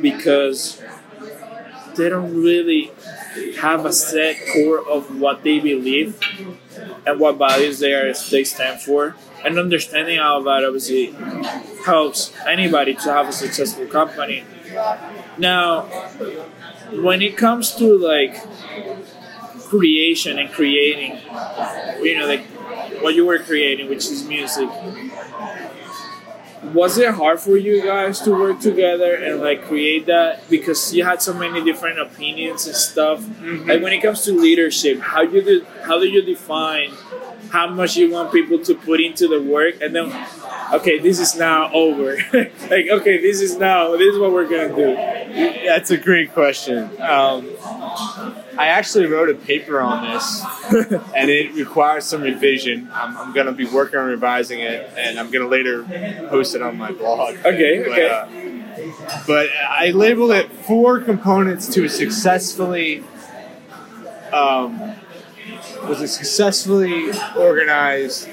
because 0.01 0.81
they 1.95 2.09
don't 2.09 2.33
really 2.35 2.91
have 3.59 3.85
a 3.85 3.93
set 3.93 4.37
core 4.53 4.79
of 4.87 5.19
what 5.19 5.43
they 5.43 5.59
believe 5.59 6.19
and 7.05 7.19
what 7.19 7.37
values 7.37 7.79
they 7.79 7.93
are 7.93 8.13
they 8.31 8.43
stand 8.43 8.81
for. 8.81 9.15
And 9.45 9.59
understanding 9.59 10.19
all 10.19 10.41
that 10.43 10.63
obviously 10.63 11.13
helps 11.85 12.33
anybody 12.47 12.93
to 12.95 13.11
have 13.11 13.27
a 13.27 13.31
successful 13.33 13.85
company. 13.87 14.45
Now, 15.37 15.81
when 16.91 17.21
it 17.21 17.37
comes 17.37 17.73
to 17.75 17.97
like 17.97 18.37
creation 19.65 20.39
and 20.39 20.51
creating, 20.51 21.19
you 22.01 22.17
know, 22.17 22.27
like 22.27 22.45
what 23.01 23.15
you 23.15 23.25
were 23.25 23.39
creating, 23.39 23.89
which 23.89 24.05
is 24.05 24.25
music, 24.25 24.69
was 26.73 26.97
it 26.97 27.13
hard 27.13 27.39
for 27.39 27.57
you 27.57 27.83
guys 27.83 28.21
to 28.21 28.31
work 28.31 28.59
together 28.59 29.15
and 29.15 29.41
like 29.41 29.63
create 29.65 30.05
that? 30.05 30.49
Because 30.49 30.93
you 30.93 31.03
had 31.03 31.21
so 31.21 31.33
many 31.33 31.63
different 31.63 31.99
opinions 31.99 32.65
and 32.65 32.75
stuff. 32.75 33.19
Mm-hmm. 33.21 33.69
Like 33.69 33.81
when 33.81 33.93
it 33.93 34.01
comes 34.01 34.23
to 34.23 34.31
leadership 34.31 34.99
how 35.01 35.21
you 35.21 35.41
do 35.43 35.65
how 35.83 35.99
do 35.99 36.07
you 36.07 36.21
define 36.21 36.93
how 37.53 37.67
much 37.67 37.95
you 37.95 38.09
want 38.09 38.31
people 38.33 38.57
to 38.59 38.73
put 38.73 39.00
into 39.00 39.27
the 39.27 39.39
work 39.41 39.75
and 39.81 39.95
then 39.95 40.07
okay 40.73 40.97
this 41.00 41.19
is 41.19 41.35
now 41.35 41.71
over 41.71 42.17
like 42.74 42.86
okay 42.98 43.22
this 43.22 43.39
is 43.41 43.57
now 43.57 43.91
this 43.91 44.10
is 44.13 44.19
what 44.19 44.31
we're 44.33 44.50
gonna 44.50 44.75
do 44.75 44.95
That's 45.65 45.89
a 45.91 45.98
great 45.98 46.33
question. 46.33 46.89
Um, 47.01 47.50
I 48.63 48.67
actually 48.67 49.07
wrote 49.07 49.29
a 49.29 49.33
paper 49.33 49.81
on 49.81 49.98
this, 50.13 50.43
and 51.15 51.29
it 51.29 51.53
requires 51.55 52.05
some 52.05 52.22
revision. 52.22 52.89
I'm, 52.93 53.17
I'm 53.17 53.33
going 53.33 53.48
to 53.48 53.51
be 53.51 53.65
working 53.65 53.98
on 53.98 54.07
revising 54.10 54.60
it, 54.60 54.91
and 54.95 55.19
I'm 55.19 55.31
going 55.31 55.43
to 55.43 55.50
later 55.50 55.83
post 56.29 56.53
it 56.53 56.62
on 56.62 56.77
my 56.77 56.91
blog. 56.91 57.38
Okay, 57.43 57.81
But, 57.81 57.91
okay. 57.91 58.10
uh, 58.10 59.24
but 59.25 59.48
I 59.67 59.89
labeled 59.89 60.31
it 60.31 60.51
four 60.51 61.00
components 61.00 61.67
to 61.74 61.86
a 61.86 61.89
successfully 61.89 63.03
um, 64.31 64.93
was 65.87 66.01
a 66.01 66.07
successfully 66.07 67.11
organized 67.37 68.29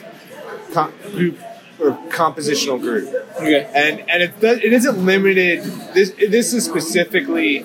group 1.12 1.38
or 1.80 1.92
compositional 2.10 2.78
group 2.80 3.08
okay 3.36 3.68
and 3.74 4.08
and 4.10 4.22
it 4.22 4.38
does, 4.40 4.58
it 4.58 4.72
isn't 4.72 5.04
limited. 5.04 5.62
This 5.94 6.12
this 6.28 6.52
is 6.52 6.64
specifically 6.64 7.64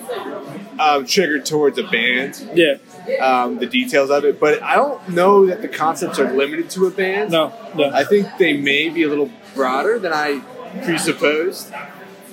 um, 0.78 1.06
triggered 1.06 1.44
towards 1.46 1.78
a 1.78 1.84
band. 1.84 2.48
yeah 2.54 2.76
Um, 3.20 3.58
the 3.58 3.66
details 3.66 4.10
of 4.10 4.24
it, 4.24 4.40
but 4.40 4.60
I 4.62 4.74
don't 4.74 5.08
know 5.10 5.46
that 5.46 5.62
the 5.62 5.68
concepts 5.68 6.18
are 6.18 6.32
limited 6.32 6.68
to 6.70 6.86
a 6.86 6.90
band. 6.90 7.30
no 7.30 7.52
no 7.74 7.90
I 7.90 8.04
think 8.04 8.26
they 8.38 8.54
may 8.56 8.88
be 8.88 9.02
a 9.04 9.08
little 9.08 9.30
broader 9.54 9.98
than 9.98 10.12
I 10.12 10.40
presupposed, 10.84 11.72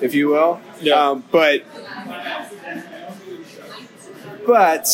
if 0.02 0.14
you 0.16 0.30
will. 0.30 0.60
Yeah. 0.82 0.96
Um, 1.10 1.24
but 1.32 1.64
but 4.46 4.86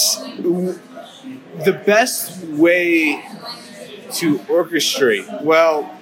the 1.65 1.73
best 1.85 2.43
way 2.45 3.23
to 4.11 4.39
orchestrate 4.39 5.43
well 5.43 5.97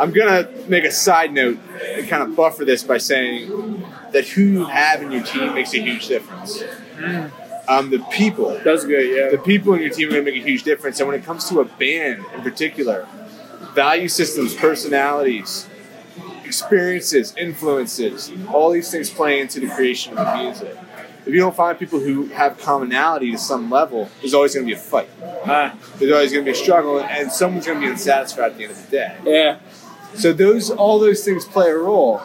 i'm 0.00 0.12
gonna 0.12 0.48
make 0.68 0.84
a 0.84 0.90
side 0.90 1.32
note 1.32 1.58
and 1.82 2.08
kind 2.08 2.22
of 2.22 2.34
buffer 2.34 2.64
this 2.64 2.82
by 2.82 2.98
saying 2.98 3.84
that 4.12 4.26
who 4.28 4.42
you 4.42 4.64
have 4.64 5.02
in 5.02 5.10
your 5.10 5.22
team 5.22 5.54
makes 5.54 5.74
a 5.74 5.78
huge 5.78 6.06
difference 6.08 6.62
um, 7.68 7.90
the 7.90 7.98
people 8.12 8.58
that's 8.64 8.84
good 8.84 9.16
yeah 9.16 9.30
the 9.30 9.38
people 9.38 9.74
in 9.74 9.80
your 9.82 9.90
team 9.90 10.08
are 10.08 10.12
going 10.12 10.24
to 10.24 10.30
make 10.30 10.40
a 10.40 10.44
huge 10.44 10.62
difference. 10.62 11.00
And 11.00 11.08
when 11.08 11.18
it 11.18 11.24
comes 11.24 11.48
to 11.48 11.60
a 11.60 11.64
band 11.64 12.24
in 12.34 12.42
particular, 12.42 13.08
value 13.74 14.08
systems, 14.08 14.54
personalities, 14.54 15.68
experiences, 16.44 17.34
influences, 17.36 18.32
all 18.52 18.70
these 18.70 18.90
things 18.90 19.10
play 19.10 19.40
into 19.40 19.60
the 19.60 19.68
creation 19.68 20.16
of 20.16 20.26
the 20.26 20.42
music. 20.42 20.78
If 21.26 21.34
you 21.34 21.40
don't 21.40 21.54
find 21.56 21.78
people 21.78 21.98
who 21.98 22.26
have 22.26 22.58
commonality 22.58 23.32
to 23.32 23.38
some 23.38 23.70
level, 23.70 24.08
there's 24.20 24.32
always 24.34 24.54
going 24.54 24.66
to 24.66 24.70
be 24.72 24.78
a 24.78 24.80
fight. 24.80 25.08
Ah, 25.44 25.74
There's 25.98 26.12
always 26.12 26.32
going 26.32 26.44
to 26.44 26.50
be 26.52 26.56
a 26.56 26.60
struggle, 26.62 27.00
and 27.00 27.30
someone's 27.32 27.66
going 27.66 27.80
to 27.80 27.86
be 27.86 27.90
unsatisfied 27.90 28.52
at 28.52 28.56
the 28.56 28.62
end 28.64 28.72
of 28.72 28.84
the 28.84 28.90
day. 28.96 29.16
yeah. 29.24 29.58
So 30.14 30.32
those 30.32 30.70
all 30.70 30.98
those 30.98 31.24
things 31.24 31.44
play 31.44 31.68
a 31.70 31.76
role. 31.76 32.22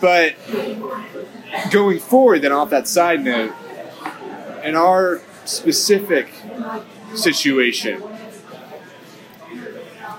But 0.00 0.34
going 1.70 1.98
forward, 1.98 2.40
then 2.42 2.52
off 2.52 2.70
that 2.70 2.88
side 2.88 3.22
note, 3.22 3.52
in 4.64 4.76
our 4.76 5.20
specific 5.44 6.32
situation, 7.14 8.02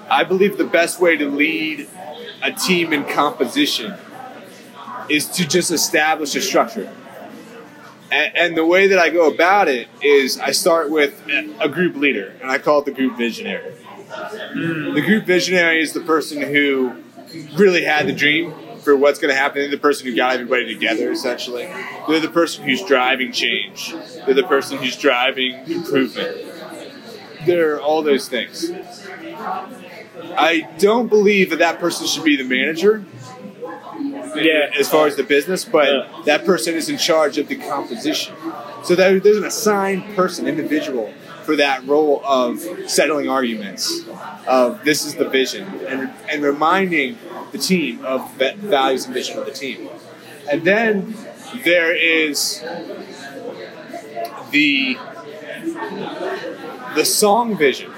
I 0.10 0.24
believe 0.24 0.58
the 0.58 0.66
best 0.66 1.00
way 1.00 1.16
to 1.18 1.28
lead 1.30 1.88
a 2.44 2.52
team 2.52 2.92
in 2.94 3.06
composition 3.06 3.96
is 5.10 5.28
to 5.30 5.48
just 5.48 5.72
establish 5.72 6.36
a 6.36 6.42
structure. 6.42 6.94
And, 8.12 8.38
and 8.38 8.58
the 8.58 8.66
way 8.66 8.88
that 8.88 9.00
I 9.00 9.10
go 9.10 9.32
about 9.32 9.68
it 9.70 9.88
is 10.02 10.38
I 10.38 10.52
start 10.52 10.90
with 10.90 11.20
a- 11.30 11.70
group 11.70 11.96
leader, 11.96 12.34
and 12.42 12.52
I 12.52 12.58
call 12.58 12.80
it 12.80 12.86
the 12.86 12.92
group 12.92 13.18
visionary. 13.18 13.72
Hmm. 13.74 14.94
The 14.94 15.02
group 15.02 15.26
visionary 15.26 15.82
is 15.82 15.94
the 15.94 16.02
person 16.02 16.42
who 16.42 16.94
really 17.56 17.86
had 17.86 18.08
the 18.08 18.14
dream 18.14 18.54
for 18.82 18.96
what's 18.96 19.20
going 19.20 19.34
to 19.34 19.40
happen. 19.40 19.62
They're 19.62 19.72
the 19.72 19.78
person 19.78 20.08
who 20.08 20.16
got 20.16 20.34
everybody 20.34 20.74
together, 20.74 21.12
essentially. 21.12 21.70
They're 22.08 22.20
the 22.20 22.30
person 22.30 22.66
who's 22.66 22.84
driving 22.84 23.32
change. 23.32 23.94
They're 24.26 24.34
the 24.34 24.44
person 24.44 24.78
who's 24.80 24.98
driving 24.98 25.54
improvement. 25.72 26.38
They're 27.46 27.80
all 27.80 28.04
those 28.04 28.28
things. 28.28 28.72
I 30.38 30.68
don't 30.78 31.08
believe 31.08 31.52
that 31.52 31.60
that 31.60 31.80
person 31.80 32.08
should 32.08 32.24
be 32.24 32.36
the 32.36 32.44
manager 32.44 33.06
Yeah. 34.36 34.70
as 34.80 34.90
far 34.90 35.08
as 35.08 35.16
the 35.16 35.24
business, 35.24 35.66
but 35.66 35.88
Yeah. 35.88 36.08
that 36.26 36.46
person 36.46 36.76
is 36.76 36.90
in 36.90 36.98
charge 36.98 37.38
of 37.38 37.48
the 37.48 37.56
composition. 37.56 38.34
So 38.84 38.96
there- 38.96 39.20
there's 39.20 39.38
an 39.38 39.46
assigned 39.46 40.16
person, 40.16 40.48
individual, 40.48 41.14
for 41.44 41.56
that 41.56 41.86
role 41.88 42.22
of 42.26 42.64
settling 42.88 43.28
arguments, 43.30 44.02
of 44.48 44.84
this 44.84 45.06
is 45.06 45.16
the 45.16 45.26
vision, 45.26 45.66
and, 45.88 46.10
and 46.30 46.44
reminding 46.44 47.18
the 47.52 47.58
team 47.58 48.04
of 48.06 48.38
the 48.38 48.54
values 48.58 49.06
and 49.06 49.14
vision 49.14 49.38
of 49.40 49.46
the 49.46 49.52
team. 49.52 49.90
And 50.50 50.64
then 50.64 51.16
there 51.66 51.94
is 51.96 52.64
the 54.52 54.98
the 56.96 57.06
song 57.06 57.58
vision. 57.58 57.92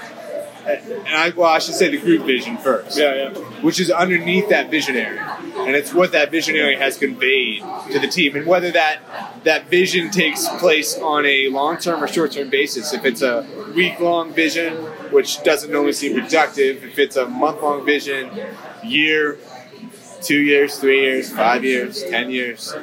And 0.66 1.08
I, 1.08 1.30
well, 1.30 1.50
I 1.50 1.58
should 1.58 1.74
say 1.74 1.88
the 1.90 1.98
group 1.98 2.24
vision 2.24 2.56
first 2.58 2.96
Yeah, 2.98 3.14
yeah. 3.14 3.28
which 3.60 3.78
is 3.80 3.90
underneath 3.90 4.48
that 4.48 4.70
visionary, 4.70 5.18
and 5.66 5.74
it's 5.76 5.92
what 5.92 6.12
that 6.12 6.30
visionary 6.30 6.76
has 6.76 6.98
conveyed 6.98 7.62
to 7.90 7.98
the 7.98 8.08
team, 8.08 8.36
and 8.36 8.46
whether 8.46 8.70
that 8.70 9.00
that 9.44 9.68
vision 9.68 10.10
takes 10.10 10.48
place 10.58 10.96
on 10.98 11.26
a 11.26 11.48
long-term 11.48 12.02
or 12.02 12.08
short-term 12.08 12.50
basis. 12.50 12.92
If 12.92 13.04
it's 13.04 13.22
a 13.22 13.46
week-long 13.74 14.32
vision, 14.32 14.74
which 15.12 15.42
doesn't 15.42 15.70
normally 15.70 15.92
seem 15.92 16.18
productive, 16.20 16.84
if 16.84 16.98
it's 16.98 17.16
a 17.16 17.26
month-long 17.26 17.84
vision, 17.84 18.30
year, 18.82 19.38
two 20.22 20.40
years, 20.40 20.78
three 20.78 21.02
years, 21.02 21.30
five 21.30 21.64
years, 21.64 22.02
ten 22.04 22.30
years, 22.30 22.74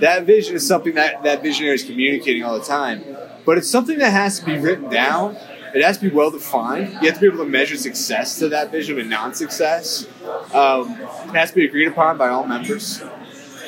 that 0.00 0.24
vision 0.24 0.56
is 0.56 0.66
something 0.66 0.94
that 0.94 1.22
that 1.22 1.42
visionary 1.42 1.74
is 1.74 1.84
communicating 1.84 2.42
all 2.42 2.58
the 2.58 2.64
time. 2.64 3.04
But 3.44 3.58
it's 3.58 3.70
something 3.70 3.98
that 3.98 4.10
has 4.10 4.40
to 4.40 4.44
be 4.46 4.56
written 4.56 4.88
down. 4.90 5.36
It 5.76 5.84
has 5.84 5.98
to 5.98 6.08
be 6.08 6.14
well 6.14 6.30
defined. 6.30 6.92
You 7.02 7.10
have 7.10 7.14
to 7.16 7.20
be 7.20 7.26
able 7.26 7.44
to 7.44 7.50
measure 7.50 7.76
success 7.76 8.38
to 8.38 8.48
that 8.48 8.70
vision 8.72 8.98
and 8.98 9.10
non-success. 9.10 10.06
Um, 10.54 10.92
it 10.92 11.34
has 11.34 11.50
to 11.50 11.56
be 11.56 11.66
agreed 11.66 11.88
upon 11.88 12.16
by 12.16 12.28
all 12.28 12.46
members. 12.46 13.02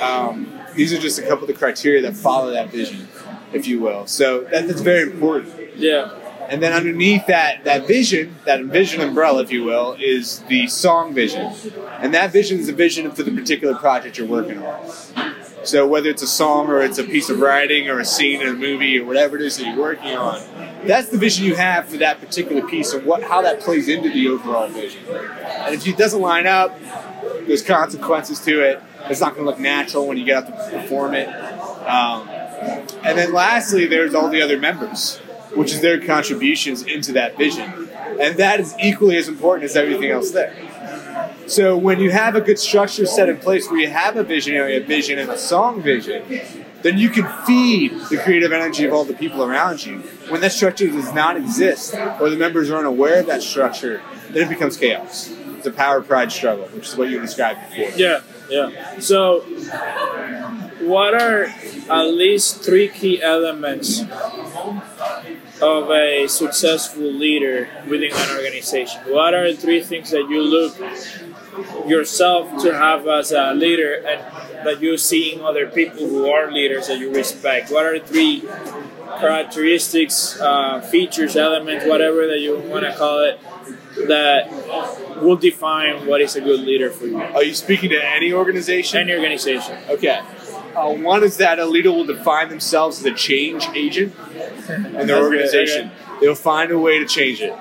Um, 0.00 0.50
these 0.74 0.94
are 0.94 0.98
just 0.98 1.18
a 1.18 1.22
couple 1.22 1.42
of 1.42 1.48
the 1.48 1.52
criteria 1.52 2.00
that 2.02 2.16
follow 2.16 2.50
that 2.52 2.70
vision, 2.70 3.08
if 3.52 3.66
you 3.66 3.80
will. 3.80 4.06
So 4.06 4.44
that, 4.44 4.66
that's 4.66 4.80
very 4.80 5.02
important. 5.02 5.76
Yeah. 5.76 6.14
And 6.48 6.62
then 6.62 6.72
underneath 6.72 7.26
that 7.26 7.64
that 7.64 7.86
vision, 7.86 8.36
that 8.46 8.64
vision 8.64 9.02
umbrella, 9.02 9.42
if 9.42 9.52
you 9.52 9.64
will, 9.64 9.94
is 10.00 10.38
the 10.48 10.66
song 10.66 11.12
vision, 11.12 11.52
and 12.00 12.14
that 12.14 12.32
vision 12.32 12.58
is 12.58 12.68
the 12.68 12.72
vision 12.72 13.10
for 13.10 13.22
the 13.22 13.32
particular 13.32 13.74
project 13.74 14.16
you're 14.16 14.26
working 14.26 14.62
on. 14.62 14.90
So 15.64 15.86
whether 15.86 16.08
it's 16.08 16.22
a 16.22 16.26
song 16.26 16.68
or 16.68 16.80
it's 16.80 16.96
a 16.96 17.04
piece 17.04 17.28
of 17.28 17.40
writing 17.40 17.90
or 17.90 17.98
a 17.98 18.04
scene 18.04 18.40
in 18.40 18.48
a 18.48 18.54
movie 18.54 18.98
or 18.98 19.04
whatever 19.04 19.36
it 19.36 19.42
is 19.42 19.58
that 19.58 19.66
you're 19.66 19.76
working 19.76 20.16
on, 20.16 20.40
that's 20.84 21.08
the 21.08 21.18
vision 21.18 21.44
you 21.44 21.54
have 21.56 21.88
for 21.88 21.96
that 21.98 22.20
particular 22.20 22.66
piece 22.66 22.92
and 22.92 23.04
what 23.04 23.22
how 23.22 23.42
that 23.42 23.60
plays 23.60 23.88
into 23.88 24.10
the 24.10 24.28
overall 24.28 24.68
vision. 24.68 25.02
And 25.08 25.74
if 25.74 25.86
it 25.86 25.96
doesn't 25.96 26.20
line 26.20 26.46
up, 26.46 26.78
there's 27.46 27.62
consequences 27.62 28.40
to 28.40 28.60
it. 28.62 28.82
It's 29.10 29.20
not 29.20 29.34
going 29.34 29.44
to 29.44 29.50
look 29.50 29.58
natural 29.58 30.06
when 30.06 30.16
you 30.16 30.24
get 30.24 30.44
out 30.44 30.46
to 30.46 30.78
perform 30.78 31.14
it. 31.14 31.28
Um, 31.28 32.28
and 33.04 33.16
then 33.16 33.32
lastly, 33.32 33.86
there's 33.86 34.14
all 34.14 34.28
the 34.28 34.42
other 34.42 34.58
members, 34.58 35.18
which 35.54 35.72
is 35.72 35.80
their 35.80 36.00
contributions 36.00 36.82
into 36.82 37.12
that 37.12 37.36
vision. 37.36 37.88
And 38.20 38.36
that 38.38 38.60
is 38.60 38.74
equally 38.82 39.16
as 39.16 39.28
important 39.28 39.64
as 39.64 39.76
everything 39.76 40.10
else 40.10 40.32
there. 40.32 40.54
So 41.48 41.76
when 41.78 41.98
you 41.98 42.10
have 42.10 42.36
a 42.36 42.40
good 42.40 42.58
structure 42.58 43.06
set 43.06 43.28
in 43.28 43.38
place 43.38 43.70
where 43.70 43.80
you 43.80 43.88
have 43.88 44.16
a 44.16 44.22
visionary, 44.22 44.76
a 44.76 44.80
vision, 44.80 45.18
and 45.18 45.30
a 45.30 45.38
song 45.38 45.82
vision, 45.82 46.22
then 46.82 46.98
you 46.98 47.08
can 47.08 47.26
feed 47.44 47.92
the 48.10 48.18
creative 48.18 48.52
energy 48.52 48.84
of 48.84 48.92
all 48.92 49.04
the 49.04 49.14
people 49.14 49.42
around 49.42 49.84
you. 49.84 49.98
When 50.28 50.40
that 50.42 50.52
structure 50.52 50.86
does 50.88 51.12
not 51.14 51.36
exist, 51.36 51.94
or 51.94 52.28
the 52.28 52.36
members 52.36 52.70
are 52.70 52.78
unaware 52.78 53.20
of 53.20 53.26
that 53.26 53.42
structure, 53.42 54.02
then 54.30 54.46
it 54.46 54.48
becomes 54.48 54.76
chaos. 54.76 55.34
It's 55.56 55.66
a 55.66 55.72
power 55.72 56.02
pride 56.02 56.30
struggle, 56.30 56.66
which 56.66 56.88
is 56.88 56.96
what 56.96 57.08
you 57.08 57.18
described 57.18 57.60
before. 57.70 57.98
Yeah, 57.98 58.20
yeah. 58.48 59.00
So, 59.00 59.40
what 60.80 61.14
are 61.14 61.44
at 61.90 62.04
least 62.04 62.62
three 62.62 62.88
key 62.88 63.22
elements 63.22 64.02
of 65.60 65.90
a 65.90 66.26
successful 66.28 67.10
leader 67.10 67.68
within 67.88 68.12
an 68.12 68.36
organization? 68.36 69.00
What 69.08 69.34
are 69.34 69.52
three 69.52 69.82
things 69.82 70.10
that 70.10 70.28
you 70.28 70.42
look 70.42 70.76
yourself 71.86 72.62
to 72.62 72.74
have 72.74 73.06
as 73.06 73.32
a 73.32 73.52
leader 73.54 73.94
and 73.94 74.66
that 74.66 74.80
you 74.80 74.96
see 74.96 75.34
in 75.34 75.40
other 75.40 75.66
people 75.66 76.06
who 76.08 76.30
are 76.30 76.50
leaders 76.50 76.88
that 76.88 76.98
you 76.98 77.12
respect? 77.14 77.70
What 77.70 77.86
are 77.86 77.98
three 77.98 78.42
characteristics, 79.18 80.38
uh, 80.40 80.80
features, 80.80 81.36
elements, 81.36 81.86
whatever 81.86 82.26
that 82.26 82.40
you 82.40 82.58
want 82.58 82.84
to 82.84 82.94
call 82.94 83.20
it, 83.20 83.40
that 84.08 84.50
will 85.22 85.36
define 85.36 86.06
what 86.06 86.20
is 86.20 86.36
a 86.36 86.40
good 86.40 86.60
leader 86.60 86.90
for 86.90 87.06
you? 87.06 87.20
Are 87.20 87.42
you 87.42 87.54
speaking 87.54 87.90
to 87.90 88.04
any 88.04 88.32
organization? 88.32 89.00
Any 89.00 89.14
organization. 89.14 89.78
Okay. 89.88 90.20
Uh, 90.74 90.92
one 90.92 91.24
is 91.24 91.38
that 91.38 91.58
a 91.58 91.66
leader 91.66 91.90
will 91.90 92.04
define 92.04 92.48
themselves 92.48 93.00
as 93.00 93.04
a 93.04 93.14
change 93.14 93.66
agent 93.74 94.14
in 94.68 94.92
their 94.92 95.06
good, 95.06 95.22
organization. 95.22 95.90
They'll 96.20 96.34
find 96.34 96.70
a 96.70 96.78
way 96.78 96.98
to 96.98 97.06
change 97.06 97.40
it. 97.40 97.56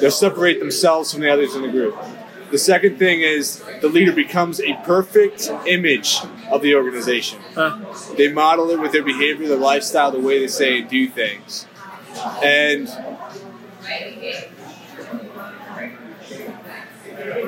They'll 0.00 0.10
separate 0.10 0.60
themselves 0.60 1.12
from 1.12 1.22
the 1.22 1.32
others 1.32 1.54
in 1.54 1.62
the 1.62 1.70
group. 1.70 1.96
The 2.50 2.58
second 2.58 2.98
thing 2.98 3.22
is 3.22 3.62
the 3.80 3.88
leader 3.88 4.12
becomes 4.12 4.60
a 4.60 4.74
perfect 4.84 5.50
image 5.66 6.18
of 6.50 6.62
the 6.62 6.74
organization. 6.74 7.40
Huh. 7.54 7.78
They 8.16 8.32
model 8.32 8.70
it 8.70 8.80
with 8.80 8.92
their 8.92 9.02
behavior, 9.02 9.48
their 9.48 9.56
lifestyle, 9.56 10.10
the 10.10 10.20
way 10.20 10.38
they 10.38 10.46
say 10.46 10.80
and 10.80 10.88
do 10.88 11.08
things. 11.08 11.66
And 12.42 12.88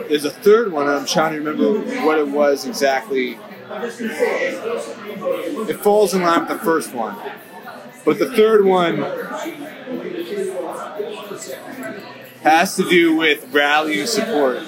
there's 0.09 0.25
a 0.25 0.31
third 0.31 0.73
one, 0.73 0.89
and 0.89 0.97
I'm 0.97 1.07
trying 1.07 1.33
to 1.33 1.39
remember 1.39 1.81
what 2.05 2.19
it 2.19 2.29
was 2.29 2.67
exactly. 2.67 3.39
It 3.71 5.81
falls 5.81 6.15
in 6.15 6.23
line 6.23 6.41
with 6.41 6.49
the 6.49 6.59
first 6.59 6.93
one. 6.93 7.17
But 8.05 8.19
the 8.19 8.33
third 8.33 8.65
one 8.65 9.03
has 12.43 12.77
to 12.77 12.89
do 12.89 13.17
with 13.17 13.53
rallying 13.53 14.07
support 14.07 14.63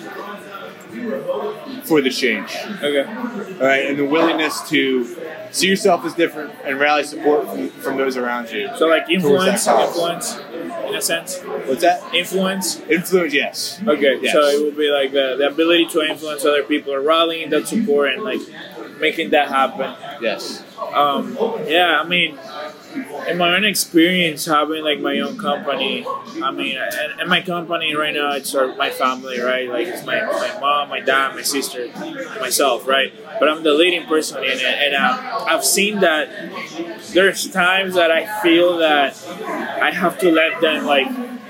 for 1.84 2.00
the 2.00 2.10
change. 2.10 2.54
Okay. 2.82 3.04
All 3.04 3.66
right, 3.66 3.86
and 3.86 3.98
the 3.98 4.04
willingness 4.04 4.68
to 4.70 5.16
see 5.50 5.68
yourself 5.68 6.04
as 6.04 6.14
different 6.14 6.52
and 6.64 6.78
rally 6.78 7.02
support 7.04 7.46
from, 7.48 7.68
from 7.70 7.96
those 7.96 8.16
around 8.16 8.50
you. 8.50 8.68
So 8.76 8.86
like 8.86 9.08
influence, 9.10 9.66
influence, 9.66 10.38
in 10.38 10.94
a 10.94 11.02
sense, 11.02 11.40
What's 11.40 11.82
that? 11.82 12.14
influence. 12.14 12.80
Influence, 12.82 13.34
yes. 13.34 13.80
Okay, 13.86 14.18
Yes. 14.22 14.32
so 14.32 14.40
it 14.48 14.62
will 14.64 14.72
be 14.78 14.90
like 14.90 15.12
the, 15.12 15.36
the 15.38 15.48
ability 15.48 15.86
to 15.88 16.02
influence 16.02 16.44
other 16.44 16.62
people, 16.62 16.92
or 16.94 17.00
rallying 17.00 17.50
that 17.50 17.66
support 17.66 18.12
and 18.12 18.22
like 18.22 18.40
making 19.00 19.30
that 19.30 19.48
happen. 19.48 19.92
Yes. 20.22 20.62
Um, 20.94 21.36
yeah, 21.66 22.00
I 22.00 22.06
mean, 22.06 22.38
in 23.28 23.38
my 23.38 23.54
own 23.54 23.64
experience, 23.64 24.46
having 24.46 24.82
like 24.82 25.00
my 25.00 25.18
own 25.20 25.38
company, 25.38 26.06
I 26.42 26.50
mean, 26.50 26.76
and, 26.76 27.20
and 27.20 27.28
my 27.28 27.40
company 27.42 27.94
right 27.94 28.14
now, 28.14 28.32
it's 28.32 28.54
my 28.54 28.90
family, 28.90 29.40
right? 29.40 29.68
Like 29.68 29.86
it's 29.86 30.04
my, 30.04 30.20
my 30.20 30.58
mom, 30.60 30.88
my 30.88 31.00
dad, 31.00 31.34
my 31.34 31.42
sister, 31.42 31.88
myself, 32.40 32.86
right? 32.86 33.12
But 33.38 33.48
I'm 33.48 33.62
the 33.62 33.74
leading 33.74 34.06
person 34.06 34.42
in 34.42 34.58
it, 34.58 34.62
and 34.62 34.94
uh, 34.94 35.44
I've 35.48 35.64
seen 35.64 36.00
that 36.00 36.28
there's 37.12 37.48
times 37.50 37.94
that 37.94 38.10
I 38.10 38.42
feel 38.42 38.78
that 38.78 39.22
I 39.28 39.90
have 39.92 40.18
to 40.20 40.32
let 40.32 40.60
them 40.60 40.84
like 40.86 41.08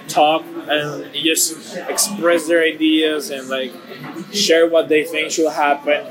talk 0.09 0.45
and 0.45 1.13
just 1.15 1.77
express 1.77 2.47
their 2.47 2.63
ideas 2.63 3.31
and 3.31 3.49
like 3.49 3.73
share 4.33 4.69
what 4.69 4.89
they 4.89 5.05
think 5.05 5.31
should 5.31 5.51
happen 5.53 6.07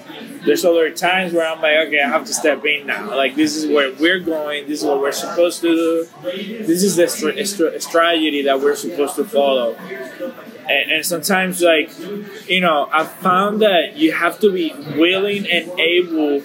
there's 0.45 0.65
other 0.65 0.89
times 0.91 1.33
where 1.33 1.47
I'm 1.47 1.61
like, 1.61 1.87
okay, 1.87 2.01
I 2.01 2.07
have 2.09 2.25
to 2.25 2.33
step 2.33 2.63
in 2.65 2.87
now. 2.87 3.15
Like 3.15 3.35
this 3.35 3.55
is 3.55 3.67
where 3.67 3.93
we're 3.93 4.19
going. 4.19 4.67
This 4.67 4.81
is 4.81 4.85
what 4.85 4.99
we're 4.99 5.11
supposed 5.11 5.61
to 5.61 5.67
do. 5.67 6.07
This 6.23 6.83
is 6.83 6.95
the 6.95 7.07
stra- 7.07 7.45
stra- 7.45 7.79
strategy 7.79 8.43
that 8.43 8.59
we're 8.59 8.75
supposed 8.75 9.15
to 9.15 9.25
follow. 9.25 9.75
And, 9.75 10.91
and 10.91 11.05
sometimes, 11.05 11.61
like 11.61 11.91
you 12.47 12.61
know, 12.61 12.89
I 12.91 13.03
found 13.05 13.61
that 13.61 13.97
you 13.97 14.11
have 14.11 14.39
to 14.39 14.51
be 14.51 14.73
willing 14.97 15.49
and 15.49 15.79
able 15.79 16.43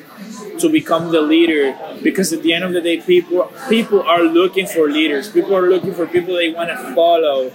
to 0.59 0.69
become 0.69 1.11
the 1.11 1.21
leader 1.21 1.77
because 2.03 2.33
at 2.33 2.43
the 2.43 2.53
end 2.53 2.65
of 2.65 2.73
the 2.73 2.81
day 2.81 3.01
people 3.01 3.53
people 3.69 4.03
are 4.03 4.23
looking 4.23 4.67
for 4.67 4.89
leaders 4.89 5.29
people 5.31 5.55
are 5.57 5.69
looking 5.69 5.93
for 5.93 6.07
people 6.07 6.35
they 6.35 6.53
want 6.53 6.69
to 6.69 6.95
follow 6.95 7.51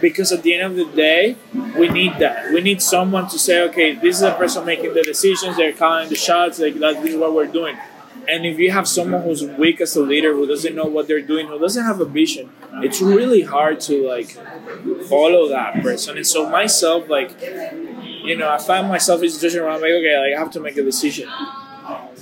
because 0.00 0.32
at 0.32 0.42
the 0.42 0.54
end 0.54 0.62
of 0.64 0.76
the 0.76 0.96
day 0.96 1.36
we 1.76 1.88
need 1.88 2.18
that. 2.18 2.52
We 2.52 2.60
need 2.60 2.82
someone 2.82 3.28
to 3.28 3.38
say 3.38 3.62
okay 3.68 3.94
this 3.94 4.16
is 4.16 4.20
the 4.22 4.32
person 4.32 4.64
making 4.64 4.94
the 4.94 5.02
decisions 5.02 5.56
they're 5.56 5.72
calling 5.72 6.08
the 6.08 6.14
shots 6.16 6.58
like 6.58 6.74
that 6.80 7.02
this 7.02 7.14
is 7.14 7.16
what 7.16 7.34
we're 7.34 7.46
doing. 7.46 7.76
And 8.28 8.44
if 8.44 8.58
you 8.58 8.70
have 8.72 8.86
someone 8.86 9.22
who's 9.22 9.42
weak 9.42 9.80
as 9.80 9.96
a 9.96 10.02
leader 10.02 10.34
who 10.34 10.46
doesn't 10.46 10.74
know 10.74 10.84
what 10.84 11.08
they're 11.08 11.22
doing 11.22 11.46
who 11.48 11.58
doesn't 11.58 11.84
have 11.84 12.00
a 12.00 12.04
vision 12.04 12.50
it's 12.82 13.00
really 13.00 13.42
hard 13.42 13.80
to 13.80 14.06
like 14.06 14.30
follow 15.08 15.48
that 15.48 15.82
person. 15.82 16.16
And 16.16 16.26
so 16.26 16.48
myself 16.48 17.08
like 17.08 17.40
you 17.42 18.36
know 18.36 18.50
i 18.50 18.58
find 18.58 18.88
myself 18.88 19.20
in 19.20 19.26
a 19.26 19.30
situation 19.30 19.62
where 19.62 19.70
i'm 19.70 19.80
like 19.80 19.90
okay 19.90 20.18
like 20.18 20.36
i 20.36 20.38
have 20.38 20.50
to 20.52 20.60
make 20.60 20.76
a 20.76 20.82
decision. 20.82 21.28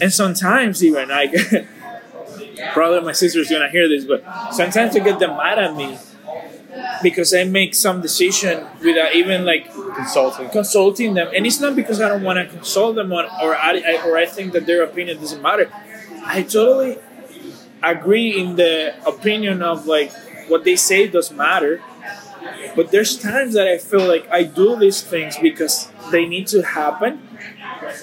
And 0.00 0.12
sometimes 0.12 0.84
even 0.84 1.08
like 1.08 1.32
probably 2.72 3.00
my 3.00 3.12
sister's 3.12 3.50
gonna 3.50 3.68
hear 3.68 3.88
this 3.88 4.04
but 4.04 4.22
sometimes 4.52 4.96
i 4.96 5.00
get 5.00 5.18
them 5.18 5.36
mad 5.36 5.58
at 5.58 5.74
me 5.74 5.98
because 7.02 7.34
i 7.34 7.44
make 7.44 7.74
some 7.74 8.00
decision 8.00 8.66
without 8.82 9.14
even 9.14 9.44
like 9.44 9.72
Consulting. 9.94 10.48
consulting 10.50 11.14
them 11.14 11.28
and 11.34 11.46
it's 11.46 11.60
not 11.60 11.74
because 11.74 12.00
i 12.00 12.08
don't 12.08 12.22
want 12.22 12.38
to 12.38 12.46
consult 12.54 12.96
them 12.96 13.12
on 13.12 13.24
or 13.42 13.56
I, 13.56 13.82
I 13.86 14.02
or 14.06 14.16
i 14.16 14.26
think 14.26 14.52
that 14.52 14.66
their 14.66 14.82
opinion 14.82 15.18
doesn't 15.18 15.42
matter 15.42 15.70
i 16.24 16.42
totally 16.42 16.98
agree 17.82 18.38
in 18.38 18.56
the 18.56 18.94
opinion 19.06 19.62
of 19.62 19.86
like 19.86 20.12
what 20.48 20.64
they 20.64 20.76
say 20.76 21.06
does 21.06 21.30
matter 21.30 21.82
but 22.74 22.90
there's 22.90 23.16
times 23.18 23.54
that 23.54 23.66
i 23.68 23.78
feel 23.78 24.06
like 24.06 24.28
i 24.30 24.42
do 24.42 24.76
these 24.76 25.02
things 25.02 25.36
because 25.38 25.90
they 26.10 26.26
need 26.26 26.46
to 26.48 26.62
happen 26.62 27.22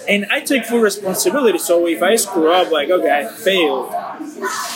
and 0.07 0.25
I 0.31 0.39
take 0.41 0.65
full 0.65 0.79
responsibility. 0.79 1.57
So 1.57 1.87
if 1.87 2.01
I 2.01 2.15
screw 2.15 2.51
up, 2.51 2.71
like 2.71 2.89
okay, 2.89 3.19
I 3.19 3.27
failed. 3.27 3.91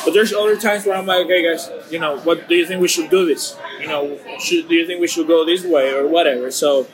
But 0.06 0.14
there's 0.14 0.34
other 0.34 0.58
times 0.58 0.86
where 0.86 0.96
I'm 0.98 1.06
like, 1.06 1.26
okay, 1.26 1.44
guys, 1.44 1.70
you 1.92 2.00
know, 2.00 2.18
what 2.20 2.48
do 2.48 2.56
you 2.56 2.66
think 2.66 2.82
we 2.82 2.88
should 2.88 3.10
do 3.10 3.26
this? 3.26 3.58
You 3.80 3.88
know, 3.88 4.20
should 4.40 4.68
do 4.68 4.76
you 4.76 4.88
think 4.88 5.00
we 5.02 5.08
should 5.08 5.28
go 5.28 5.46
this 5.46 5.64
way 5.64 5.94
or 5.94 6.08
whatever? 6.08 6.50
So 6.52 6.88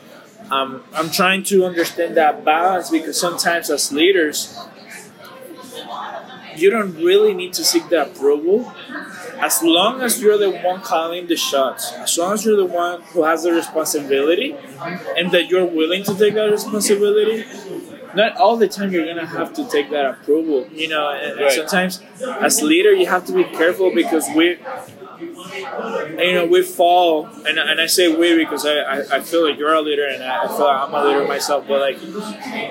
um, 0.51 0.83
I'm 0.93 1.09
trying 1.09 1.43
to 1.43 1.65
understand 1.65 2.15
that 2.17 2.43
balance 2.43 2.89
because 2.89 3.19
sometimes 3.19 3.69
as 3.69 3.91
leaders, 3.91 4.57
you 6.55 6.69
don't 6.69 6.93
really 6.95 7.33
need 7.33 7.53
to 7.53 7.63
seek 7.63 7.89
the 7.89 8.03
approval. 8.03 8.71
As 9.41 9.61
long 9.63 10.01
as 10.01 10.21
you're 10.21 10.37
the 10.37 10.51
one 10.51 10.81
calling 10.81 11.27
the 11.27 11.35
shots, 11.35 11.91
as 11.93 12.17
long 12.17 12.33
as 12.33 12.45
you're 12.45 12.55
the 12.55 12.65
one 12.65 13.01
who 13.13 13.23
has 13.23 13.43
the 13.43 13.51
responsibility, 13.51 14.55
and 15.17 15.31
that 15.31 15.47
you're 15.49 15.65
willing 15.65 16.03
to 16.03 16.15
take 16.17 16.35
that 16.35 16.51
responsibility, 16.51 17.45
not 18.13 18.37
all 18.37 18.55
the 18.57 18.67
time 18.67 18.91
you're 18.91 19.05
gonna 19.05 19.25
have 19.25 19.53
to 19.53 19.67
take 19.67 19.89
that 19.89 20.05
approval. 20.05 20.67
You 20.71 20.87
know, 20.89 21.09
and, 21.09 21.39
Right. 21.39 21.51
sometimes 21.51 22.01
as 22.41 22.61
leader 22.61 22.93
you 22.93 23.07
have 23.07 23.25
to 23.25 23.33
be 23.33 23.43
careful 23.43 23.91
because 23.93 24.29
we, 24.35 24.57
you 26.19 26.33
know, 26.33 26.45
we 26.45 26.61
fall, 26.61 27.27
and, 27.47 27.57
and 27.57 27.79
I 27.79 27.85
say 27.87 28.13
we 28.13 28.37
because 28.37 28.65
I, 28.65 28.75
I, 28.79 29.17
I 29.17 29.19
feel 29.21 29.47
like 29.47 29.57
you're 29.57 29.73
a 29.73 29.81
leader 29.81 30.05
and 30.07 30.23
I, 30.23 30.43
I 30.43 30.47
feel 30.47 30.65
like 30.65 30.79
I'm 30.89 30.93
a 30.93 31.03
leader 31.05 31.27
myself, 31.27 31.65
but 31.67 31.79
like 31.81 32.01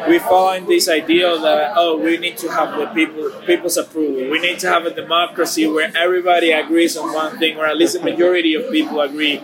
we 0.08 0.18
fall 0.18 0.52
in 0.54 0.66
this 0.66 0.88
ideal 0.88 1.40
that 1.42 1.72
oh 1.76 1.96
we 1.98 2.18
need 2.18 2.36
to 2.38 2.48
have 2.50 2.78
the 2.78 2.86
people 2.86 3.30
people's 3.46 3.76
approval. 3.76 4.30
We 4.30 4.38
need 4.40 4.58
to 4.60 4.68
have 4.68 4.84
a 4.86 4.94
democracy 4.94 5.66
where 5.66 5.90
everybody 5.96 6.52
agrees 6.52 6.96
on 6.96 7.12
one 7.14 7.38
thing, 7.38 7.56
or 7.58 7.66
at 7.66 7.76
least 7.76 7.96
a 7.96 8.02
majority 8.02 8.54
of 8.54 8.70
people 8.70 9.00
agree. 9.00 9.40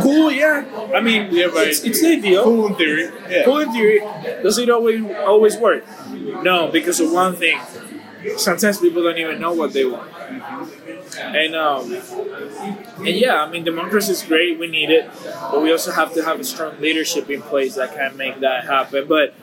Cool, 0.00 0.30
yeah. 0.30 0.64
I 0.94 1.00
mean, 1.00 1.32
Yeah, 1.32 1.48
it's, 1.56 1.82
it's 1.84 2.00
the 2.00 2.12
ideal. 2.18 2.44
Cool 2.44 2.66
in 2.68 2.74
theory. 2.76 3.10
Yeah. 3.28 3.44
Cool 3.44 3.58
in 3.60 3.72
theory. 3.72 4.00
Does 4.42 4.58
it 4.58 4.70
always 4.70 5.02
always 5.26 5.56
work? 5.56 5.84
No, 6.42 6.68
because 6.68 7.00
of 7.00 7.12
one 7.12 7.36
thing. 7.36 7.58
Sometimes 8.36 8.78
people 8.78 9.02
don't 9.02 9.18
even 9.18 9.40
know 9.40 9.52
what 9.52 9.72
they 9.72 9.84
want. 9.84 10.10
Mm-hmm. 10.10 10.75
And 11.18 11.54
um, 11.54 11.92
and 12.98 13.08
yeah, 13.08 13.42
I 13.42 13.50
mean 13.50 13.64
democracy 13.64 14.12
is 14.12 14.22
great. 14.22 14.58
We 14.58 14.68
need 14.68 14.90
it, 14.90 15.10
but 15.50 15.62
we 15.62 15.72
also 15.72 15.92
have 15.92 16.12
to 16.14 16.24
have 16.24 16.40
a 16.40 16.44
strong 16.44 16.80
leadership 16.80 17.30
in 17.30 17.42
place 17.42 17.74
that 17.76 17.94
can 17.94 18.16
make 18.16 18.40
that 18.40 18.64
happen. 18.64 19.06
But 19.08 19.34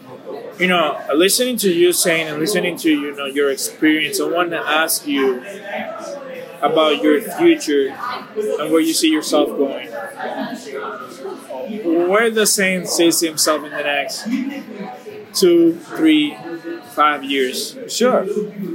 you 0.59 0.67
know, 0.67 0.99
listening 1.13 1.57
to 1.57 1.71
you 1.71 1.93
saying 1.93 2.27
and 2.27 2.39
listening 2.39 2.77
to 2.77 2.89
you 2.89 3.15
know 3.15 3.25
your 3.25 3.51
experience, 3.51 4.19
I 4.19 4.29
want 4.29 4.51
to 4.51 4.59
ask 4.59 5.07
you 5.07 5.43
about 6.61 7.03
your 7.03 7.21
future 7.21 7.89
and 7.89 8.71
where 8.71 8.79
you 8.79 8.93
see 8.93 9.09
yourself 9.11 9.49
going. 9.49 9.89
Where 12.09 12.29
does 12.31 12.53
Zane 12.53 12.85
sees 12.85 13.19
himself 13.19 13.63
in 13.63 13.71
the 13.71 13.83
next 13.83 14.27
two, 15.33 15.75
three, 15.75 16.37
five 16.93 17.23
years? 17.23 17.77
Sure. 17.87 18.25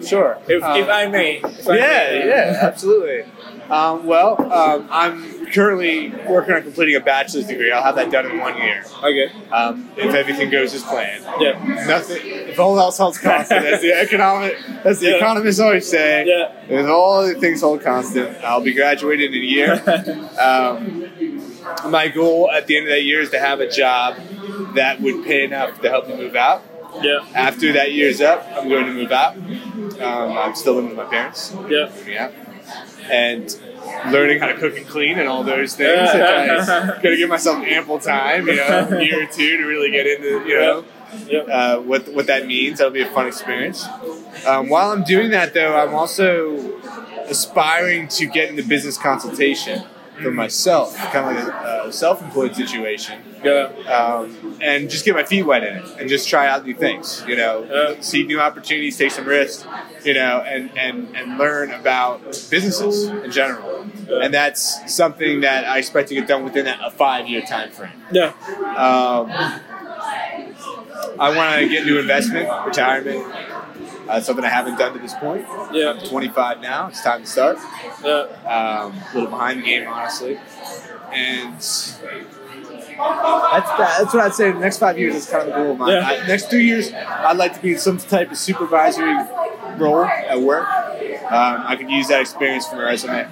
Sure. 0.02 0.38
If, 0.48 0.62
Um, 0.62 0.81
if 0.81 0.88
I 0.88 1.07
may. 1.07 1.37
If 1.37 1.68
I 1.68 1.76
yeah, 1.76 1.83
may. 1.85 2.28
yeah, 2.28 2.59
absolutely. 2.62 3.24
Um, 3.70 4.07
well, 4.07 4.40
um, 4.52 4.88
I'm 4.90 5.46
currently 5.52 6.09
working 6.26 6.54
on 6.54 6.62
completing 6.62 6.96
a 6.96 7.00
bachelor's 7.00 7.46
degree. 7.46 7.70
I'll 7.70 7.83
have 7.83 7.96
that 7.96 8.11
done 8.11 8.26
in 8.31 8.38
one 8.38 8.57
year. 8.57 8.83
Okay. 9.02 9.31
Um, 9.50 9.90
if 9.96 10.14
everything 10.14 10.48
goes 10.50 10.72
as 10.74 10.83
planned. 10.83 11.24
Yeah. 11.38 11.85
Nothing. 11.87 12.20
If 12.24 12.59
all 12.59 12.78
else 12.78 12.96
holds 12.98 13.18
constant, 13.18 13.64
as 13.66 13.83
the 13.83 13.92
economic, 14.00 14.57
as 14.85 15.00
the 15.00 15.11
Yeah. 15.11 15.16
economists 15.16 15.61
always 15.61 15.88
say, 15.88 16.24
Yeah. 16.26 16.52
if 16.68 16.87
all 16.88 17.26
the 17.26 17.35
things 17.35 17.61
hold 17.61 17.83
constant, 17.83 18.37
I'll 18.42 18.62
be 18.62 18.72
graduated 18.74 19.35
in 19.35 19.42
a 19.42 19.44
year. 19.44 19.72
um, 20.40 21.11
my 21.90 22.09
goal 22.09 22.50
at 22.50 22.66
the 22.66 22.76
end 22.78 22.87
of 22.87 22.90
that 22.90 23.02
year 23.04 23.20
is 23.20 23.31
to 23.31 23.38
have 23.38 23.61
a 23.61 23.68
job 23.70 24.16
that 24.74 25.00
would 25.02 25.24
pay 25.24 25.44
enough 25.44 25.81
to 25.83 25.88
help 25.90 26.09
me 26.09 26.16
move 26.16 26.35
out. 26.37 26.62
Yeah. 27.02 27.24
After 27.34 27.72
that 27.72 27.92
year's 27.92 28.20
up, 28.20 28.46
I'm 28.54 28.68
going 28.68 28.87
to 28.87 28.92
move 28.92 29.12
out. 29.12 29.37
Um, 29.37 30.38
I'm 30.38 30.54
still 30.54 30.74
living 30.74 30.90
with 30.90 30.98
my 30.98 31.04
parents. 31.04 31.54
Yeah. 31.68 31.90
out. 32.20 32.32
And 33.11 33.58
learning 34.12 34.40
how 34.40 34.46
to 34.46 34.54
cook 34.54 34.76
and 34.76 34.87
clean 34.87 35.18
and 35.18 35.28
all 35.28 35.42
those 35.42 35.74
things. 35.74 36.11
I'm 36.12 37.02
gonna 37.02 37.16
give 37.16 37.28
myself 37.28 37.64
ample 37.64 37.98
time, 37.98 38.46
you 38.46 38.56
know, 38.56 38.88
a 38.90 39.02
year 39.02 39.22
or 39.22 39.26
two 39.26 39.56
to 39.56 39.64
really 39.64 39.90
get 39.90 40.06
into, 40.06 40.46
you 40.46 40.58
know, 40.61 40.84
Yeah. 41.26 41.38
uh, 41.40 41.78
what 41.80 42.08
what 42.12 42.26
that 42.26 42.46
means. 42.46 42.78
That'll 42.78 42.92
be 42.92 43.00
a 43.00 43.06
fun 43.06 43.26
experience. 43.26 43.87
Um, 44.46 44.68
while 44.68 44.90
I'm 44.90 45.04
doing 45.04 45.30
that, 45.30 45.54
though, 45.54 45.74
I'm 45.74 45.94
also 45.94 46.78
aspiring 47.28 48.08
to 48.08 48.26
get 48.26 48.50
into 48.50 48.62
business 48.62 48.96
consultation 48.98 49.84
for 50.22 50.31
myself, 50.31 50.96
kind 50.96 51.38
of 51.38 51.44
like 51.44 51.54
a, 51.64 51.88
a 51.88 51.92
self-employed 51.92 52.54
situation, 52.57 53.20
Yeah. 53.44 53.70
um, 53.88 54.59
and 54.61 54.90
just 54.90 55.04
get 55.04 55.14
my 55.14 55.24
feet 55.24 55.42
wet 55.44 55.62
in 55.64 55.76
it 55.76 55.85
and 55.98 56.09
just 56.09 56.28
try 56.28 56.48
out 56.48 56.64
new 56.66 56.74
things. 56.74 57.24
You 57.26 57.37
know, 57.37 57.66
Yeah. 57.70 58.00
see 58.00 58.24
new 58.24 58.40
opportunities, 58.40 58.96
take 58.96 59.11
some 59.12 59.24
risks. 59.24 59.66
You 60.04 60.14
know, 60.14 60.44
and 60.46 60.70
and 60.78 61.09
and 61.16 61.38
learn 61.38 61.72
about 61.72 62.22
businesses 62.50 63.07
in 63.09 63.31
general. 63.33 63.85
And 64.09 64.33
that's 64.33 64.94
something 64.94 65.40
that 65.40 65.64
I 65.64 65.78
expect 65.78 66.09
to 66.11 66.14
get 66.14 66.28
done 66.28 66.44
within 66.44 66.68
a 66.68 66.88
five-year 66.90 67.42
time 67.42 67.70
frame. 67.72 67.90
Yeah. 68.12 68.33
Um, 68.76 69.28
I 71.20 71.35
want 71.37 71.61
to 71.61 71.68
get 71.68 71.85
new 71.85 71.98
investment, 71.98 72.48
retirement. 72.64 73.24
Uh, 74.09 74.21
something 74.21 74.44
I 74.44 74.49
haven't 74.49 74.79
done 74.79 74.94
to 74.94 74.99
this 74.99 75.14
point. 75.14 75.47
Yeah. 75.73 75.90
I'm 75.90 76.01
25 76.01 76.61
now. 76.61 76.88
It's 76.88 77.03
time 77.03 77.23
to 77.23 77.27
start. 77.27 77.59
Yeah. 78.03 78.27
Um, 78.47 78.97
a 78.97 79.14
little 79.14 79.31
behind 79.31 79.61
the 79.61 79.64
game, 79.66 79.87
honestly. 79.87 80.38
And 81.12 81.55
that's 81.55 81.99
that's 82.99 84.14
what 84.14 84.25
I'd 84.25 84.35
say. 84.35 84.53
The 84.53 84.59
next 84.59 84.79
five 84.79 84.99
years 84.99 85.14
is 85.14 85.29
kind 85.29 85.49
of 85.49 85.49
the 85.49 85.62
goal 85.62 85.73
of 85.73 85.79
mine. 85.79 85.90
Yeah. 85.90 86.07
I, 86.07 86.27
next 86.27 86.51
two 86.51 86.61
years, 86.61 86.92
I'd 86.92 87.37
like 87.37 87.55
to 87.55 87.61
be 87.61 87.73
in 87.73 87.79
some 87.79 87.99
type 87.99 88.31
of 88.31 88.38
supervisory 88.38 89.14
role 89.77 90.05
at 90.05 90.40
work. 90.40 90.68
Um, 91.31 91.64
I 91.66 91.77
could 91.77 91.90
use 91.90 92.09
that 92.09 92.21
experience 92.21 92.66
for 92.66 92.77
my 92.77 92.85
resume. 92.85 93.29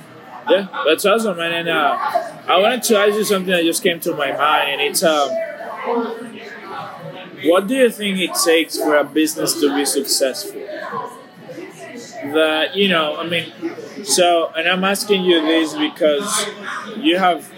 Yeah, 0.48 0.68
that's 0.86 1.04
awesome, 1.04 1.36
man. 1.38 1.52
And 1.52 1.68
uh, 1.68 1.96
I 2.46 2.58
wanted 2.60 2.82
to 2.84 2.98
ask 2.98 3.14
you 3.14 3.24
something 3.24 3.50
that 3.50 3.64
just 3.64 3.82
came 3.82 3.98
to 4.00 4.14
my 4.14 4.30
mind, 4.32 4.70
and 4.70 4.80
it's 4.80 5.02
um, 5.02 5.28
what 7.48 7.66
do 7.66 7.74
you 7.74 7.90
think 7.90 8.18
it 8.18 8.34
takes 8.44 8.76
for 8.76 8.96
a 8.96 9.04
business 9.04 9.60
to 9.60 9.74
be 9.74 9.84
successful? 9.84 10.60
That 12.32 12.74
you 12.74 12.88
know, 12.88 13.16
I 13.16 13.28
mean, 13.28 13.52
so, 14.04 14.50
and 14.56 14.68
I'm 14.68 14.84
asking 14.84 15.24
you 15.24 15.40
this 15.42 15.74
because 15.74 16.48
you 16.96 17.18
have 17.18 17.50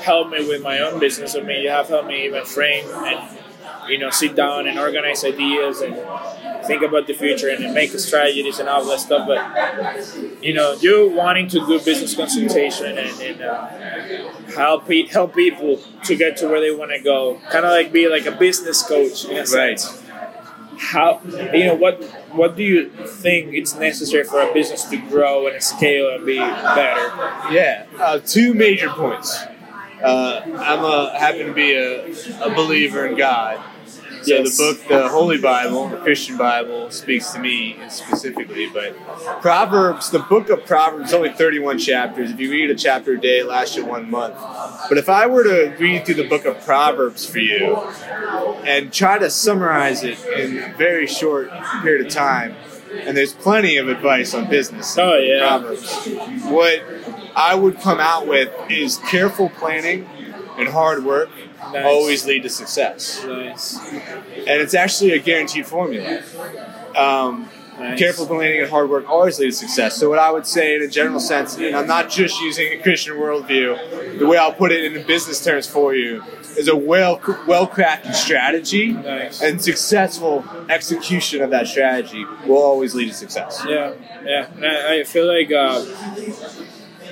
helped 0.00 0.30
me 0.30 0.46
with 0.46 0.62
my 0.62 0.80
own 0.80 0.98
business. 0.98 1.36
I 1.36 1.40
mean, 1.40 1.62
you 1.62 1.70
have 1.70 1.88
helped 1.88 2.08
me 2.08 2.24
even 2.26 2.44
frame 2.44 2.86
and 2.88 3.38
you 3.88 3.98
know 3.98 4.10
sit 4.10 4.34
down 4.34 4.66
and 4.66 4.78
organize 4.78 5.24
ideas 5.24 5.80
and 5.80 5.94
think 6.64 6.82
about 6.82 7.06
the 7.06 7.14
future 7.14 7.48
and 7.48 7.72
make 7.74 7.90
strategies 7.90 8.58
and 8.58 8.68
all 8.68 8.84
that 8.84 9.00
stuff. 9.00 9.26
But 9.26 10.42
you 10.42 10.52
know, 10.54 10.74
you 10.74 11.10
wanting 11.10 11.48
to 11.48 11.66
do 11.66 11.80
business 11.80 12.14
consultation 12.14 12.98
and, 12.98 13.20
and 13.20 13.42
uh, 13.42 13.66
help 14.54 14.90
help 15.10 15.34
people 15.34 15.78
to 16.04 16.16
get 16.16 16.36
to 16.38 16.48
where 16.48 16.60
they 16.60 16.70
want 16.70 16.90
to 16.92 17.00
go, 17.00 17.40
kind 17.50 17.64
of 17.64 17.72
like 17.72 17.92
be 17.92 18.08
like 18.08 18.26
a 18.26 18.32
business 18.32 18.82
coach 18.82 19.24
in 19.24 19.36
a 19.38 19.46
sense. 19.46 20.02
how 20.78 21.20
you 21.52 21.64
know 21.66 21.74
what 21.74 22.04
what 22.30 22.56
do 22.56 22.62
you 22.62 22.88
think 23.24 23.52
it's 23.54 23.74
necessary 23.74 24.24
for 24.24 24.40
a 24.40 24.52
business 24.52 24.84
to 24.84 24.96
grow 24.96 25.46
and 25.48 25.62
scale 25.62 26.14
and 26.14 26.24
be 26.24 26.38
better? 26.38 27.06
Yeah, 27.52 27.86
uh, 27.98 28.18
two 28.20 28.54
major 28.54 28.88
points. 28.90 29.36
Uh, 30.02 30.42
I'm 30.44 30.84
a 30.84 31.18
happen 31.18 31.46
to 31.46 31.52
be 31.52 31.74
a, 31.74 32.06
a 32.40 32.54
believer 32.54 33.06
in 33.06 33.16
God. 33.16 33.60
So 34.22 34.34
Yes. 34.34 34.56
the 34.56 34.62
book, 34.62 34.88
the 34.88 35.08
Holy 35.08 35.38
Bible, 35.38 35.88
the 35.88 35.96
Christian 35.98 36.36
Bible, 36.36 36.90
speaks 36.90 37.30
to 37.32 37.38
me 37.38 37.78
specifically. 37.88 38.68
But 38.72 38.96
Proverbs, 39.40 40.10
the 40.10 40.18
book 40.18 40.50
of 40.50 40.64
Proverbs, 40.66 41.12
only 41.12 41.32
31 41.32 41.78
chapters. 41.78 42.30
If 42.30 42.40
you 42.40 42.50
read 42.50 42.70
a 42.70 42.74
chapter 42.74 43.12
a 43.12 43.20
day, 43.20 43.38
it 43.40 43.46
lasts 43.46 43.76
you 43.76 43.84
one 43.84 44.10
month. 44.10 44.36
But 44.88 44.98
if 44.98 45.08
I 45.08 45.26
were 45.26 45.44
to 45.44 45.74
read 45.78 46.04
through 46.04 46.16
the 46.16 46.28
book 46.28 46.44
of 46.44 46.64
Proverbs 46.64 47.24
for 47.26 47.38
you 47.38 47.76
and 48.64 48.92
try 48.92 49.18
to 49.18 49.30
summarize 49.30 50.02
it 50.02 50.18
in 50.26 50.58
a 50.62 50.74
very 50.76 51.06
short 51.06 51.50
period 51.82 52.06
of 52.06 52.12
time, 52.12 52.54
and 52.92 53.16
there's 53.16 53.34
plenty 53.34 53.76
of 53.76 53.88
advice 53.88 54.34
on 54.34 54.48
business. 54.48 54.96
Oh, 54.98 55.16
yeah. 55.16 55.46
Proverbs. 55.46 56.06
What 56.44 56.82
I 57.36 57.54
would 57.54 57.78
come 57.80 58.00
out 58.00 58.26
with 58.26 58.50
is 58.70 58.96
careful 58.96 59.50
planning 59.50 60.08
and 60.58 60.68
hard 60.68 61.04
work 61.04 61.30
Nice. 61.72 61.84
always 61.84 62.26
lead 62.26 62.42
to 62.44 62.48
success 62.48 63.24
Nice. 63.24 63.78
and 63.78 64.60
it's 64.62 64.74
actually 64.74 65.12
a 65.12 65.18
guaranteed 65.18 65.66
formula. 65.66 66.22
Um, 66.96 67.48
Nice. 67.78 67.96
Careful 67.96 68.26
planning 68.26 68.60
and 68.62 68.68
hard 68.68 68.90
work 68.90 69.08
always 69.08 69.38
lead 69.38 69.46
to 69.46 69.52
success. 69.52 69.94
So, 69.96 70.08
what 70.08 70.18
I 70.18 70.32
would 70.32 70.48
say, 70.48 70.74
in 70.74 70.82
a 70.82 70.88
general 70.88 71.20
sense, 71.20 71.56
and 71.58 71.76
I'm 71.76 71.86
not 71.86 72.10
just 72.10 72.40
using 72.40 72.72
a 72.72 72.82
Christian 72.82 73.14
worldview, 73.14 74.18
the 74.18 74.26
way 74.26 74.36
I'll 74.36 74.52
put 74.52 74.72
it 74.72 74.92
in 74.92 75.06
business 75.06 75.44
terms 75.44 75.68
for 75.68 75.94
you 75.94 76.24
is 76.56 76.66
a 76.66 76.74
well 76.74 77.20
well 77.46 77.68
crafted 77.68 78.16
strategy 78.16 78.94
Nice. 78.94 79.40
and 79.42 79.62
successful 79.62 80.44
execution 80.68 81.40
of 81.40 81.50
that 81.50 81.68
strategy 81.68 82.24
will 82.48 82.56
always 82.56 82.96
lead 82.96 83.10
to 83.10 83.14
success. 83.14 83.64
Yeah, 83.64 83.92
yeah. 84.24 84.48
And 84.56 84.66
I, 84.66 84.98
I 84.98 85.04
feel 85.04 85.28
like 85.28 85.52
uh, 85.52 85.84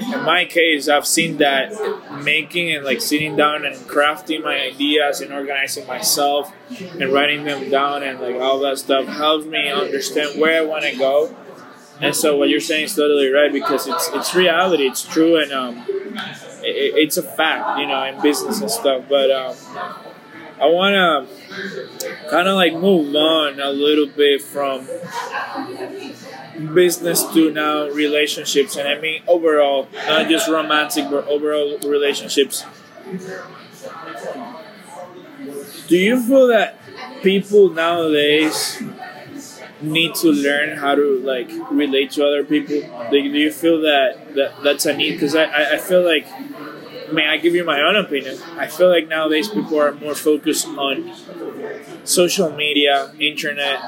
in 0.01 0.23
my 0.25 0.45
case, 0.45 0.89
I've 0.89 1.07
seen 1.07 1.39
that 1.39 1.73
making 2.23 2.73
and 2.75 2.85
like 2.85 3.01
sitting 3.01 3.37
down 3.37 3.65
and 3.65 3.77
crafting 3.77 4.43
my 4.43 4.61
ideas 4.61 5.21
and 5.21 5.33
organizing 5.33 5.87
myself 5.87 6.53
and 6.81 7.13
writing 7.13 7.45
them 7.45 7.71
down 7.71 8.03
and 8.03 8.21
like 8.21 8.37
all 8.37 8.61
that 8.61 8.79
stuff 8.79 9.07
helps 9.07 9.47
me 9.47 9.71
understand 9.71 10.41
where 10.41 10.63
I 10.63 10.65
want 10.65 10.85
to 10.85 10.97
go. 10.97 11.35
And 12.01 12.15
so 12.15 12.37
what 12.37 12.49
you're 12.49 12.61
saying 12.61 12.85
is 12.85 12.95
totally 12.95 13.31
right 13.31 13.51
because 13.51 13.87
it's 13.87 14.11
it's 14.13 14.35
reality, 14.35 14.85
it's 14.85 15.03
true, 15.03 15.41
and 15.41 15.51
um, 15.51 15.83
it, 15.89 16.95
it's 16.95 17.17
a 17.17 17.23
fact, 17.23 17.79
you 17.79 17.87
know, 17.87 18.03
in 18.05 18.21
business 18.21 18.61
and 18.61 18.71
stuff. 18.71 19.05
But 19.09 19.31
um, 19.31 19.57
I 20.61 20.67
want 20.67 20.95
to 20.95 22.29
kind 22.31 22.49
of 22.49 22.57
like 22.57 22.75
move 22.75 23.15
on 23.15 23.61
a 23.61 23.71
little 23.71 24.07
bit 24.07 24.43
from 24.43 24.87
business 26.75 27.25
to 27.33 27.51
now 27.51 27.89
relationships 27.89 28.77
and 28.77 28.89
i 28.89 28.99
mean 28.99 29.23
overall 29.29 29.89
not 30.07 30.29
just 30.29 30.49
romantic 30.49 31.09
but 31.11 31.27
overall 31.29 31.79
relationships. 31.81 32.65
Do 35.89 35.97
you 35.97 36.21
feel 36.23 36.49
that 36.49 36.79
people 37.23 37.71
nowadays 37.71 38.83
need 39.81 40.15
to 40.17 40.29
learn 40.31 40.77
how 40.79 40.95
to 40.95 41.21
like 41.21 41.51
relate 41.71 42.13
to 42.13 42.27
other 42.27 42.45
people? 42.45 42.77
Like, 43.11 43.11
do 43.11 43.39
you 43.39 43.53
feel 43.53 43.81
that, 43.83 44.35
that 44.35 44.63
that's 44.63 44.87
a 44.87 44.97
need? 44.97 45.13
Because 45.13 45.35
I, 45.35 45.45
I, 45.45 45.75
I 45.75 45.79
feel 45.79 46.05
like 46.05 46.27
Mean, 47.13 47.27
I 47.27 47.37
give 47.37 47.55
you 47.55 47.65
my 47.65 47.81
own 47.83 47.97
opinion. 47.97 48.39
I 48.57 48.67
feel 48.67 48.89
like 48.89 49.09
nowadays 49.09 49.49
people 49.49 49.79
are 49.81 49.93
more 49.93 50.15
focused 50.15 50.67
on 50.67 51.13
social 52.05 52.51
media, 52.51 53.13
internet, 53.19 53.79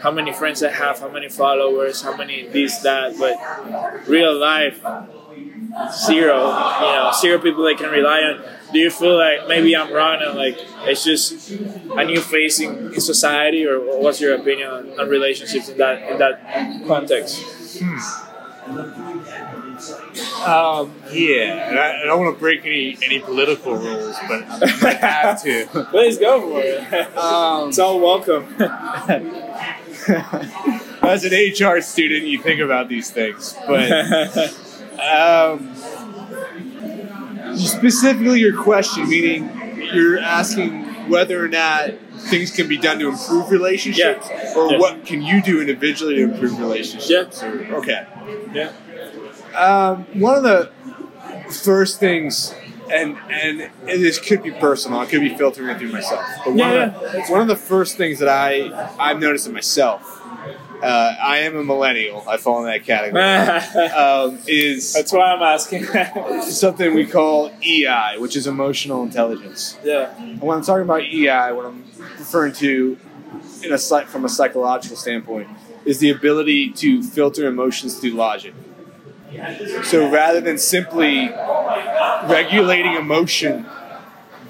how 0.00 0.10
many 0.10 0.32
friends 0.32 0.62
I 0.62 0.70
have, 0.70 1.00
how 1.00 1.08
many 1.10 1.28
followers, 1.28 2.02
how 2.02 2.16
many 2.16 2.48
this, 2.48 2.78
that, 2.78 3.18
but 3.18 3.36
real 4.08 4.34
life, 4.34 4.80
zero. 5.92 6.36
You 6.46 6.92
know, 6.96 7.12
zero 7.20 7.38
people 7.38 7.66
I 7.66 7.74
can 7.74 7.90
rely 7.90 8.20
on. 8.20 8.44
Do 8.72 8.78
you 8.78 8.90
feel 8.90 9.16
like 9.16 9.46
maybe 9.48 9.76
I'm 9.76 9.92
wrong 9.92 10.18
and 10.22 10.36
like 10.36 10.56
it's 10.84 11.04
just 11.04 11.50
a 11.50 12.04
new 12.04 12.20
phase 12.20 12.60
in, 12.60 12.98
society, 13.00 13.64
or 13.66 13.78
what's 14.00 14.20
your 14.20 14.34
opinion 14.34 14.68
on, 14.70 15.00
on 15.00 15.08
relationships 15.08 15.68
in 15.68 15.78
that 15.78 16.10
in 16.10 16.18
that 16.18 16.86
context? 16.86 17.42
Hmm. 17.78 19.15
Um, 20.46 20.92
yeah, 21.12 21.68
and 21.70 21.78
I, 21.78 22.02
I 22.02 22.04
don't 22.06 22.20
want 22.20 22.34
to 22.36 22.40
break 22.40 22.64
any, 22.64 22.96
any 23.04 23.18
political 23.20 23.74
rules, 23.76 24.16
but 24.28 24.42
I 24.82 24.92
have 24.94 25.42
to. 25.42 25.66
Please 25.90 26.18
go 26.18 26.40
for 26.40 26.60
it. 26.62 27.16
Um, 27.16 27.68
it's 27.68 27.78
all 27.78 28.00
welcome. 28.00 28.44
as 31.02 31.24
an 31.24 31.32
HR 31.32 31.80
student, 31.80 32.24
you 32.26 32.40
think 32.42 32.60
about 32.60 32.88
these 32.88 33.10
things, 33.10 33.54
but 33.66 33.90
um, 35.00 35.74
specifically 37.56 38.40
your 38.40 38.60
question, 38.62 39.08
meaning 39.08 39.50
you're 39.92 40.18
asking 40.18 40.84
whether 41.08 41.42
or 41.44 41.48
not 41.48 41.90
things 42.28 42.50
can 42.50 42.66
be 42.68 42.76
done 42.78 42.98
to 42.98 43.08
improve 43.10 43.50
relationships, 43.50 44.26
Yeah. 44.28 44.54
or 44.56 44.72
Yeah. 44.72 44.78
what 44.78 45.04
can 45.06 45.22
you 45.22 45.40
do 45.42 45.60
individually 45.60 46.16
to 46.16 46.22
improve 46.24 46.58
relationships? 46.58 47.42
Yeah. 47.42 47.48
Or- 47.48 47.76
okay. 47.76 48.06
yeah. 48.52 48.72
Um, 49.56 50.04
one 50.20 50.36
of 50.36 50.42
the 50.42 50.70
first 51.52 51.98
things, 52.00 52.54
and 52.92 53.16
and 53.30 53.70
this 53.86 54.18
could 54.18 54.42
be 54.42 54.50
personal, 54.50 55.00
it 55.02 55.08
could 55.08 55.20
be 55.20 55.34
filtering 55.36 55.68
it 55.70 55.78
through 55.78 55.92
myself. 55.92 56.24
But 56.44 56.54
one, 56.54 56.58
Yeah, 56.58 56.84
of 56.96 57.12
the, 57.12 57.22
one 57.32 57.40
of 57.40 57.48
the 57.48 57.56
first 57.56 57.96
things 57.96 58.18
that 58.18 58.28
I 58.28 58.94
I've 58.98 59.18
noticed 59.18 59.46
in 59.46 59.52
myself, 59.54 60.20
uh, 60.82 61.14
I 61.20 61.38
am 61.38 61.56
a 61.56 61.64
millennial. 61.64 62.24
I 62.28 62.36
fall 62.36 62.64
in 62.64 62.66
that 62.66 62.84
category. 62.84 63.22
Um, 63.96 64.38
is 64.46 64.92
That's 64.92 65.12
why 65.12 65.32
I'm 65.32 65.42
asking. 65.42 65.84
something 66.42 66.94
we 66.94 67.06
call 67.06 67.50
EI, 67.64 68.16
which 68.18 68.36
is 68.36 68.46
emotional 68.46 69.02
intelligence. 69.02 69.78
yeah. 69.84 70.14
And 70.18 70.40
when 70.40 70.56
I'm 70.58 70.64
talking 70.64 70.82
about 70.84 71.02
EI, 71.02 71.52
what 71.52 71.66
I'm 71.66 71.84
referring 72.18 72.52
to, 72.54 72.98
in 73.64 73.72
a 73.72 73.78
from 73.78 74.24
a 74.24 74.28
psychological 74.28 74.96
standpoint, 74.96 75.48
is 75.84 75.98
the 76.00 76.10
ability 76.10 76.72
to 76.72 77.02
filter 77.02 77.46
emotions 77.46 77.98
through 77.98 78.10
logic. 78.10 78.54
So 79.84 80.10
rather 80.10 80.40
than 80.40 80.58
simply 80.58 81.28
regulating 81.28 82.94
emotion 82.94 83.66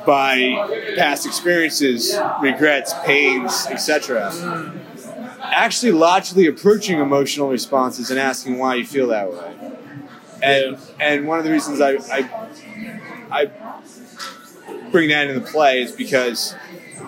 by 0.07 0.95
past 0.97 1.27
experiences, 1.27 2.17
regrets, 2.41 2.95
pains, 3.05 3.67
etc., 3.67 4.73
actually 5.43 5.93
logically 5.93 6.47
approaching 6.47 6.99
emotional 6.99 7.49
responses 7.49 8.11
and 8.11 8.19
asking 8.19 8.59
why 8.59 8.77
you 8.77 8.87
feel 8.87 9.09
that 9.09 9.31
way. 9.31 9.73
And 10.43 10.79
and 11.01 11.27
one 11.27 11.39
of 11.39 11.45
the 11.45 11.51
reasons 11.51 11.81
I, 11.81 11.97
I 12.13 12.47
I 13.31 13.51
bring 14.91 15.09
that 15.09 15.29
into 15.29 15.41
play 15.41 15.83
is 15.83 15.93
because 15.93 16.55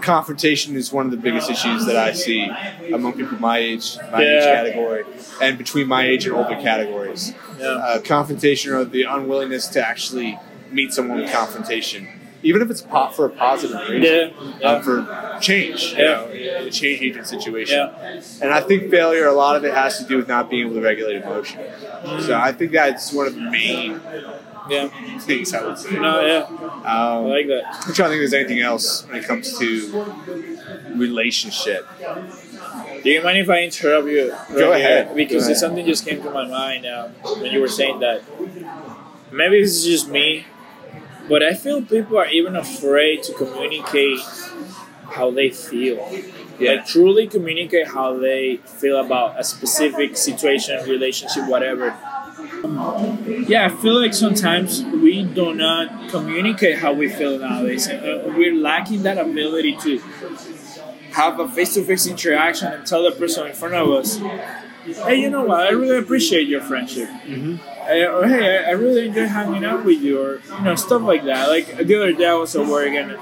confrontation 0.01 0.77
is 0.77 0.93
one 0.93 1.05
of 1.05 1.11
the 1.11 1.17
biggest 1.17 1.51
issues 1.51 1.87
that 1.87 1.97
I 1.97 2.13
see 2.13 2.51
among 2.93 3.15
people 3.15 3.39
my 3.39 3.59
age, 3.59 3.97
my 4.13 4.23
age 4.23 4.43
category, 4.43 5.05
and 5.43 5.59
between 5.59 5.89
my 5.89 6.07
age 6.07 6.27
and 6.27 6.35
older 6.35 6.57
categories. 6.61 7.35
Yeah. 7.59 7.67
Uh, 7.67 8.01
confrontation 8.01 8.73
or 8.73 8.85
the 8.85 9.03
unwillingness 9.05 9.67
to 9.69 9.87
actually 9.87 10.39
meet 10.71 10.93
someone 10.93 11.19
with 11.21 11.33
confrontation, 11.33 12.09
even 12.43 12.63
if 12.63 12.71
it's 12.71 12.83
po- 12.83 13.09
for 13.11 13.27
a 13.27 13.31
positive 13.31 13.81
reason, 13.89 14.03
Yeah. 14.03 14.51
Yeah. 14.61 14.67
uh, 14.69 14.83
for 14.83 15.39
change, 15.41 15.93
you 15.93 16.05
know, 16.05 16.29
a 16.33 16.71
change 16.71 17.01
agent 17.03 17.27
situation. 17.27 17.79
Yeah. 17.79 18.21
And 18.43 18.53
I 18.53 18.61
think 18.61 18.91
failure, 18.91 19.27
a 19.27 19.33
lot 19.33 19.57
of 19.57 19.65
it 19.65 19.73
has 19.75 19.99
to 19.99 20.05
do 20.05 20.17
with 20.17 20.29
not 20.29 20.51
being 20.51 20.67
able 20.67 20.75
to 20.77 20.83
regulate 20.83 21.23
emotion. 21.23 21.61
Mm. 22.05 22.21
So 22.23 22.35
I 22.39 22.53
think 22.53 22.73
that's 22.73 23.13
one 23.13 23.27
of 23.27 23.35
the 23.35 23.41
main 23.41 24.01
Yeah. 24.71 24.89
things 25.21 25.55
I 25.55 25.65
would 25.67 25.79
say. 25.79 25.93
No, 25.93 26.21
yeah. 26.27 26.47
I 26.85 27.17
Um, 27.17 27.25
like 27.29 27.47
that. 27.49 27.63
I'm 27.87 27.95
trying 27.95 28.11
to 28.11 28.17
think 28.17 28.23
if 28.25 28.31
there's 28.31 28.35
anything 28.35 28.61
else 28.61 29.07
when 29.09 29.17
it 29.17 29.25
comes 29.25 29.59
to 29.59 29.67
relationship. 30.99 31.87
Do 33.03 33.11
you 33.11 33.23
mind 33.23 33.39
if 33.39 33.49
I 33.49 33.63
interrupt 33.63 34.09
you? 34.09 34.33
right 34.33 34.49
Go 34.51 34.73
ahead. 34.73 35.15
Because 35.15 35.45
Go 35.45 35.47
ahead. 35.47 35.57
something 35.57 35.87
just 35.87 36.05
came 36.05 36.23
to 36.23 36.31
my 36.31 36.47
mind 36.47 36.87
um, 36.87 37.11
when 37.41 37.53
you 37.53 37.61
were 37.61 37.69
saying 37.69 38.01
that. 38.01 38.23
Maybe 39.31 39.61
this 39.63 39.77
is 39.77 39.85
just 39.85 40.09
me, 40.09 40.47
but 41.29 41.43
I 41.43 41.53
feel 41.55 41.83
people 41.83 42.19
are 42.19 42.29
even 42.29 42.57
afraid 42.57 43.23
to 43.25 43.35
communicate 43.35 44.21
how 45.11 45.31
they 45.31 45.51
feel. 45.51 45.97
Yeah. 46.59 46.73
Like 46.73 46.87
truly 46.87 47.27
communicate 47.29 47.89
how 47.89 48.17
they 48.19 48.57
feel 48.57 48.99
about 48.99 49.39
a 49.39 49.45
specific 49.45 50.17
situation, 50.17 50.83
relationship, 50.89 51.47
whatever. 51.47 51.95
Yeah, 53.47 53.67
I 53.67 53.69
feel 53.69 54.01
like 54.01 54.15
sometimes 54.15 54.83
we 54.83 55.23
do 55.23 55.55
not 55.55 56.11
communicate 56.11 56.79
how 56.79 56.93
we 56.93 57.09
feel 57.09 57.39
nowadays, 57.39 57.87
and 57.87 58.01
uh, 58.01 58.33
we're 58.37 58.55
lacking 58.55 59.03
that 59.05 59.19
ability 59.19 59.77
to 59.77 59.99
have 61.19 61.41
a 61.41 61.49
face-to-face 61.49 62.07
interaction 62.07 62.73
and 62.73 62.87
tell 62.87 63.03
the 63.03 63.13
person 63.13 63.47
in 63.49 63.53
front 63.53 63.75
of 63.75 63.89
us, 63.99 64.09
"Hey, 65.07 65.17
you 65.23 65.31
know 65.31 65.45
what? 65.45 65.61
I 65.61 65.71
really 65.71 65.99
appreciate 65.99 66.47
your 66.49 66.61
friendship. 66.63 67.09
I, 67.89 68.05
or, 68.05 68.27
hey, 68.29 68.59
I, 68.59 68.71
I 68.71 68.73
really 68.73 69.09
enjoy 69.09 69.27
hanging 69.27 69.65
out 69.65 69.83
with 69.85 70.01
you, 70.07 70.21
or 70.21 70.41
you 70.59 70.63
know, 70.65 70.75
stuff 70.77 71.03
like 71.03 71.25
that. 71.25 71.49
Like 71.49 71.67
the 71.89 71.95
other 71.99 72.13
day, 72.13 72.27
I 72.29 72.35
was 72.35 72.55
at 72.55 72.67
work, 72.67 72.93
and 73.01 73.13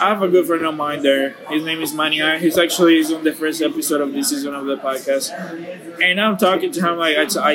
I 0.00 0.08
have 0.12 0.22
a 0.22 0.28
good 0.28 0.46
friend 0.46 0.64
of 0.64 0.74
mine 0.74 1.02
there. 1.02 1.30
His 1.54 1.62
name 1.62 1.80
is 1.82 1.92
Mania. 1.94 2.38
He's 2.38 2.58
actually 2.58 2.96
he's 2.96 3.12
on 3.12 3.22
the 3.22 3.32
first 3.32 3.60
episode 3.62 4.00
of 4.00 4.12
this 4.12 4.30
season 4.30 4.54
of 4.54 4.64
the 4.66 4.76
podcast, 4.76 5.30
and 6.02 6.20
I'm 6.20 6.36
talking 6.36 6.72
to 6.72 6.80
him 6.80 6.96
like 6.96 7.16
I, 7.16 7.24
t- 7.26 7.38
I 7.38 7.52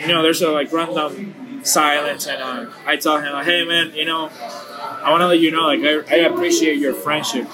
you 0.00 0.08
know, 0.08 0.22
there's 0.22 0.40
a 0.40 0.50
like 0.50 0.72
random 0.72 1.34
silence, 1.64 2.26
and 2.26 2.40
uh, 2.42 2.70
I 2.86 2.96
tell 2.96 3.18
him 3.18 3.32
like, 3.32 3.46
hey 3.46 3.64
man, 3.64 3.92
you 3.94 4.04
know, 4.04 4.30
I 5.04 5.10
want 5.10 5.20
to 5.22 5.26
let 5.26 5.40
you 5.40 5.50
know, 5.50 5.66
like 5.72 5.80
I, 5.82 5.94
I 6.14 6.18
appreciate 6.30 6.78
your 6.78 6.94
friendship. 6.94 7.46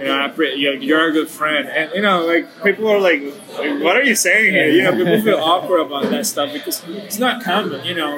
You 0.00 0.06
know, 0.06 0.18
I 0.18 0.28
pre- 0.28 0.54
you're, 0.56 0.74
you're 0.74 1.08
a 1.10 1.12
good 1.12 1.28
friend, 1.28 1.68
and 1.68 1.92
you 1.94 2.00
know, 2.00 2.24
like 2.26 2.48
people 2.64 2.88
are 2.88 2.98
like, 2.98 3.20
like, 3.58 3.82
"What 3.82 3.96
are 3.96 4.02
you 4.02 4.14
saying 4.14 4.54
here?" 4.54 4.68
You 4.70 4.82
know, 4.84 4.92
people 4.96 5.20
feel 5.20 5.38
awkward 5.38 5.80
about 5.80 6.04
that 6.10 6.24
stuff 6.26 6.52
because 6.54 6.82
it's 6.88 7.18
not 7.18 7.44
common. 7.44 7.84
You 7.84 7.94
know, 7.94 8.16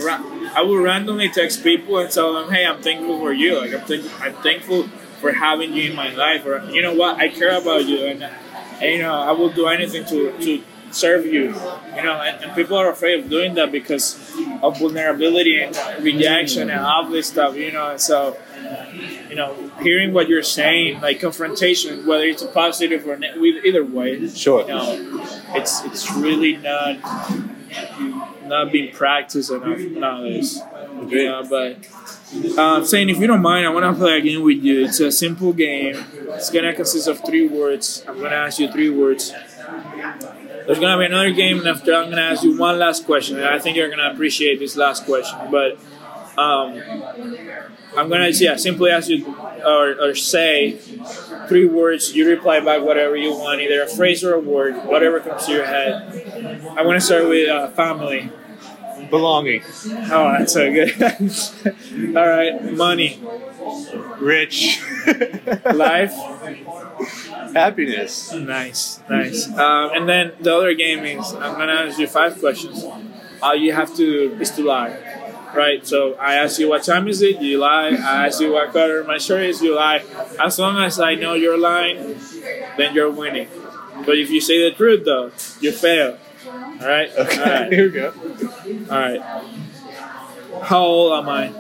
I 0.54 0.62
will 0.62 0.78
randomly 0.78 1.28
text 1.28 1.64
people 1.64 1.98
and 1.98 2.08
tell 2.10 2.34
them, 2.34 2.50
"Hey, 2.52 2.64
I'm 2.64 2.80
thankful 2.80 3.18
for 3.18 3.32
you. 3.32 3.58
Like, 3.60 3.74
I'm, 3.74 3.80
thank- 3.80 4.22
I'm 4.22 4.34
thankful 4.42 4.84
for 5.20 5.32
having 5.32 5.72
you 5.72 5.90
in 5.90 5.96
my 5.96 6.14
life, 6.14 6.46
or 6.46 6.64
you 6.70 6.82
know 6.82 6.94
what, 6.94 7.16
I 7.16 7.28
care 7.28 7.58
about 7.60 7.84
you, 7.86 8.06
and, 8.06 8.22
and 8.22 8.92
you 8.94 8.98
know, 9.02 9.14
I 9.14 9.32
will 9.32 9.50
do 9.50 9.66
anything 9.66 10.04
to 10.06 10.32
to 10.38 10.62
serve 10.92 11.26
you. 11.26 11.54
You 11.96 12.02
know, 12.02 12.20
and, 12.20 12.44
and 12.44 12.54
people 12.54 12.76
are 12.76 12.90
afraid 12.90 13.24
of 13.24 13.28
doing 13.30 13.54
that 13.54 13.72
because 13.72 14.14
of 14.62 14.78
vulnerability 14.78 15.60
and 15.62 15.74
rejection 16.02 16.70
and 16.70 16.80
all 16.80 17.08
this 17.10 17.26
stuff. 17.28 17.56
You 17.56 17.72
know, 17.72 17.90
and 17.90 18.00
so 18.00 18.36
you 19.28 19.34
know, 19.36 19.54
hearing 19.80 20.12
what 20.12 20.28
you're 20.28 20.42
saying, 20.42 21.00
like 21.00 21.20
confrontation, 21.20 22.06
whether 22.06 22.24
it's 22.24 22.42
a 22.42 22.46
positive 22.48 23.06
or 23.06 23.16
ne- 23.16 23.38
with 23.38 23.64
either 23.64 23.84
way, 23.84 24.28
Sure. 24.28 24.62
you 24.62 24.68
know, 24.68 25.26
it's 25.54 25.82
it's 25.84 26.10
really 26.14 26.56
not 26.56 26.96
not 28.46 28.72
being 28.72 28.92
practiced 28.94 29.50
enough 29.50 29.78
nowadays. 29.78 30.60
Yeah, 31.08 31.42
but 31.48 31.78
uh, 32.58 32.76
I'm 32.76 32.84
saying 32.84 33.08
if 33.08 33.18
you 33.18 33.26
don't 33.26 33.42
mind, 33.42 33.66
I 33.66 33.70
want 33.70 33.84
to 33.84 33.98
play 34.00 34.18
a 34.18 34.20
game 34.20 34.42
with 34.42 34.62
you. 34.62 34.84
It's 34.84 35.00
a 35.00 35.10
simple 35.10 35.52
game. 35.52 35.96
It's 36.28 36.50
gonna 36.50 36.74
consist 36.74 37.08
of 37.08 37.24
three 37.24 37.48
words. 37.48 38.04
I'm 38.06 38.20
gonna 38.20 38.36
ask 38.36 38.58
you 38.58 38.70
three 38.70 38.90
words. 38.90 39.32
There's 40.66 40.78
gonna 40.78 40.98
be 40.98 41.06
another 41.06 41.32
game, 41.32 41.58
and 41.58 41.68
after 41.68 41.94
I'm 41.94 42.10
gonna 42.10 42.22
ask 42.22 42.42
you 42.44 42.56
one 42.56 42.78
last 42.78 43.04
question. 43.06 43.36
And 43.36 43.46
I 43.46 43.58
think 43.58 43.76
you're 43.76 43.90
gonna 43.90 44.10
appreciate 44.12 44.58
this 44.58 44.76
last 44.76 45.04
question, 45.06 45.38
but. 45.50 45.78
Um, 46.38 46.80
I'm 47.96 48.08
gonna 48.08 48.28
yeah 48.28 48.56
simply 48.56 48.90
ask 48.90 49.08
you 49.08 49.26
or, 49.66 50.00
or 50.00 50.14
say 50.14 50.72
three 51.48 51.66
words. 51.66 52.14
You 52.14 52.28
reply 52.28 52.60
back 52.60 52.82
whatever 52.82 53.16
you 53.16 53.32
want, 53.32 53.60
either 53.60 53.82
a 53.82 53.86
phrase 53.88 54.24
or 54.24 54.34
a 54.34 54.40
word, 54.40 54.84
whatever 54.86 55.20
comes 55.20 55.46
to 55.46 55.52
your 55.52 55.66
head. 55.66 56.64
I'm 56.70 56.86
gonna 56.86 57.00
start 57.00 57.28
with 57.28 57.48
uh, 57.48 57.68
family. 57.70 58.30
Belonging. 59.10 59.62
Oh, 60.10 60.32
that's 60.38 60.54
so 60.54 60.72
good. 60.72 60.94
All 62.16 62.26
right, 62.28 62.72
money, 62.72 63.20
Rich. 64.18 64.80
life. 65.74 66.14
Happiness. 67.52 68.32
Nice, 68.32 69.00
nice. 69.10 69.48
Um, 69.48 69.90
and 69.94 70.08
then 70.08 70.32
the 70.40 70.54
other 70.54 70.72
game 70.74 71.04
is 71.04 71.32
I'm 71.34 71.58
gonna 71.58 71.72
ask 71.72 71.98
you 71.98 72.06
five 72.06 72.38
questions. 72.38 72.84
All 73.42 73.54
you 73.54 73.72
have 73.72 73.94
to 73.96 74.38
is 74.40 74.50
to 74.52 74.62
lie, 74.64 74.90
right? 75.54 75.86
So 75.86 76.14
I 76.14 76.34
ask 76.34 76.58
you 76.58 76.68
what 76.68 76.82
time 76.84 77.08
is 77.08 77.22
it, 77.22 77.40
you 77.40 77.58
lie. 77.58 77.88
I 77.90 78.26
ask 78.26 78.40
you 78.40 78.52
what 78.52 78.72
color 78.72 79.04
my 79.04 79.18
shirt 79.18 79.42
is, 79.44 79.60
you 79.62 79.74
lie. 79.74 80.04
As 80.42 80.58
long 80.58 80.78
as 80.82 80.98
I 81.00 81.14
know 81.14 81.34
you're 81.34 81.58
lying, 81.58 82.18
then 82.76 82.94
you're 82.94 83.10
winning. 83.10 83.48
But 84.04 84.18
if 84.18 84.30
you 84.30 84.40
say 84.40 84.68
the 84.68 84.74
truth, 84.74 85.04
though, 85.04 85.30
you 85.60 85.70
fail. 85.72 86.18
All 86.46 86.88
right. 86.88 87.10
Okay, 87.16 87.38
All 87.38 87.46
right. 87.46 87.72
here 87.72 87.84
we 87.84 87.90
go. 87.90 88.12
All 88.90 88.98
right. 88.98 89.20
How 90.62 90.80
old 90.82 91.12
am 91.22 91.28
I? 91.28 91.52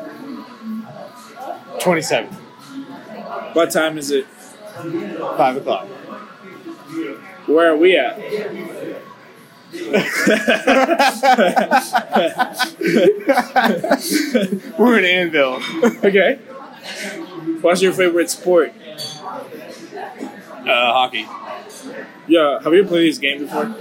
27. 1.80 2.32
What 3.52 3.70
time 3.70 3.98
is 3.98 4.10
it? 4.10 4.26
5 4.26 5.56
o'clock. 5.56 5.86
Where 7.46 7.72
are 7.72 7.76
we 7.76 7.96
at? 7.96 8.18
We're 14.78 14.98
in 14.98 15.04
Anvil. 15.04 15.62
Okay. 16.04 16.36
What's 17.62 17.80
your 17.80 17.92
favorite 17.92 18.28
sport? 18.28 18.74
Uh, 19.96 20.66
hockey. 20.66 21.26
Yeah, 22.28 22.60
have 22.62 22.74
you 22.74 22.84
played 22.84 23.08
this 23.08 23.18
game 23.18 23.40
before? 23.40 23.74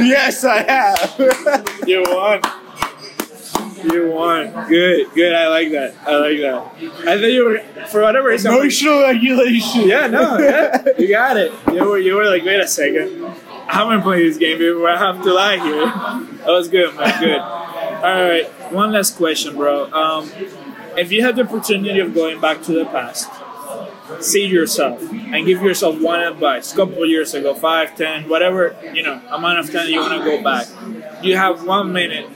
Yes, 0.00 0.44
I 0.44 0.62
have. 0.62 1.76
You 1.86 2.02
won. 2.06 2.40
You 3.84 4.10
won. 4.10 4.68
Good, 4.68 5.12
good. 5.14 5.34
I 5.34 5.48
like 5.48 5.70
that. 5.72 5.94
I 6.06 6.16
like 6.16 6.38
that. 6.40 7.08
I 7.08 7.18
think 7.18 7.32
you 7.32 7.44
were, 7.44 7.58
for 7.86 8.02
whatever 8.02 8.28
reason. 8.28 8.52
Emotional 8.52 9.02
regulation. 9.02 9.88
Yeah, 9.88 10.06
no, 10.06 10.38
yeah, 10.38 10.84
you 10.98 11.08
got 11.08 11.36
it. 11.36 11.52
You 11.72 11.84
were, 11.84 11.98
you 11.98 12.14
were 12.16 12.26
like, 12.26 12.44
wait 12.44 12.60
a 12.60 12.68
second. 12.68 13.24
I 13.24 13.74
haven't 13.74 14.02
played 14.02 14.26
this 14.26 14.36
game 14.36 14.58
before. 14.58 14.90
I 14.90 14.98
have 14.98 15.22
to 15.22 15.32
lie 15.32 15.58
here. 15.58 15.84
That 16.44 16.48
was 16.48 16.68
good, 16.68 16.94
man. 16.96 17.20
Good. 17.20 17.38
All 17.38 18.22
right, 18.22 18.46
one 18.72 18.92
last 18.92 19.16
question, 19.16 19.56
bro. 19.56 19.90
Um, 19.92 20.30
if 20.96 21.12
you 21.12 21.22
had 21.22 21.36
the 21.36 21.42
opportunity 21.42 22.00
of 22.00 22.14
going 22.14 22.40
back 22.40 22.62
to 22.64 22.72
the 22.72 22.84
past, 22.86 23.30
see 24.20 24.46
yourself 24.46 25.00
and 25.12 25.46
give 25.46 25.62
yourself 25.62 26.00
one 26.00 26.20
advice. 26.20 26.72
A 26.72 26.76
couple 26.76 27.02
of 27.02 27.08
years 27.08 27.32
ago, 27.34 27.54
five, 27.54 27.96
ten, 27.96 28.28
whatever 28.28 28.76
you 28.92 29.02
know, 29.02 29.20
amount 29.30 29.60
of 29.60 29.70
time 29.70 29.88
you 29.88 30.00
want 30.00 30.12
to 30.12 30.24
go 30.24 30.42
back. 30.42 30.66
You 31.22 31.36
have 31.36 31.64
one 31.64 31.92
minute 31.92 32.28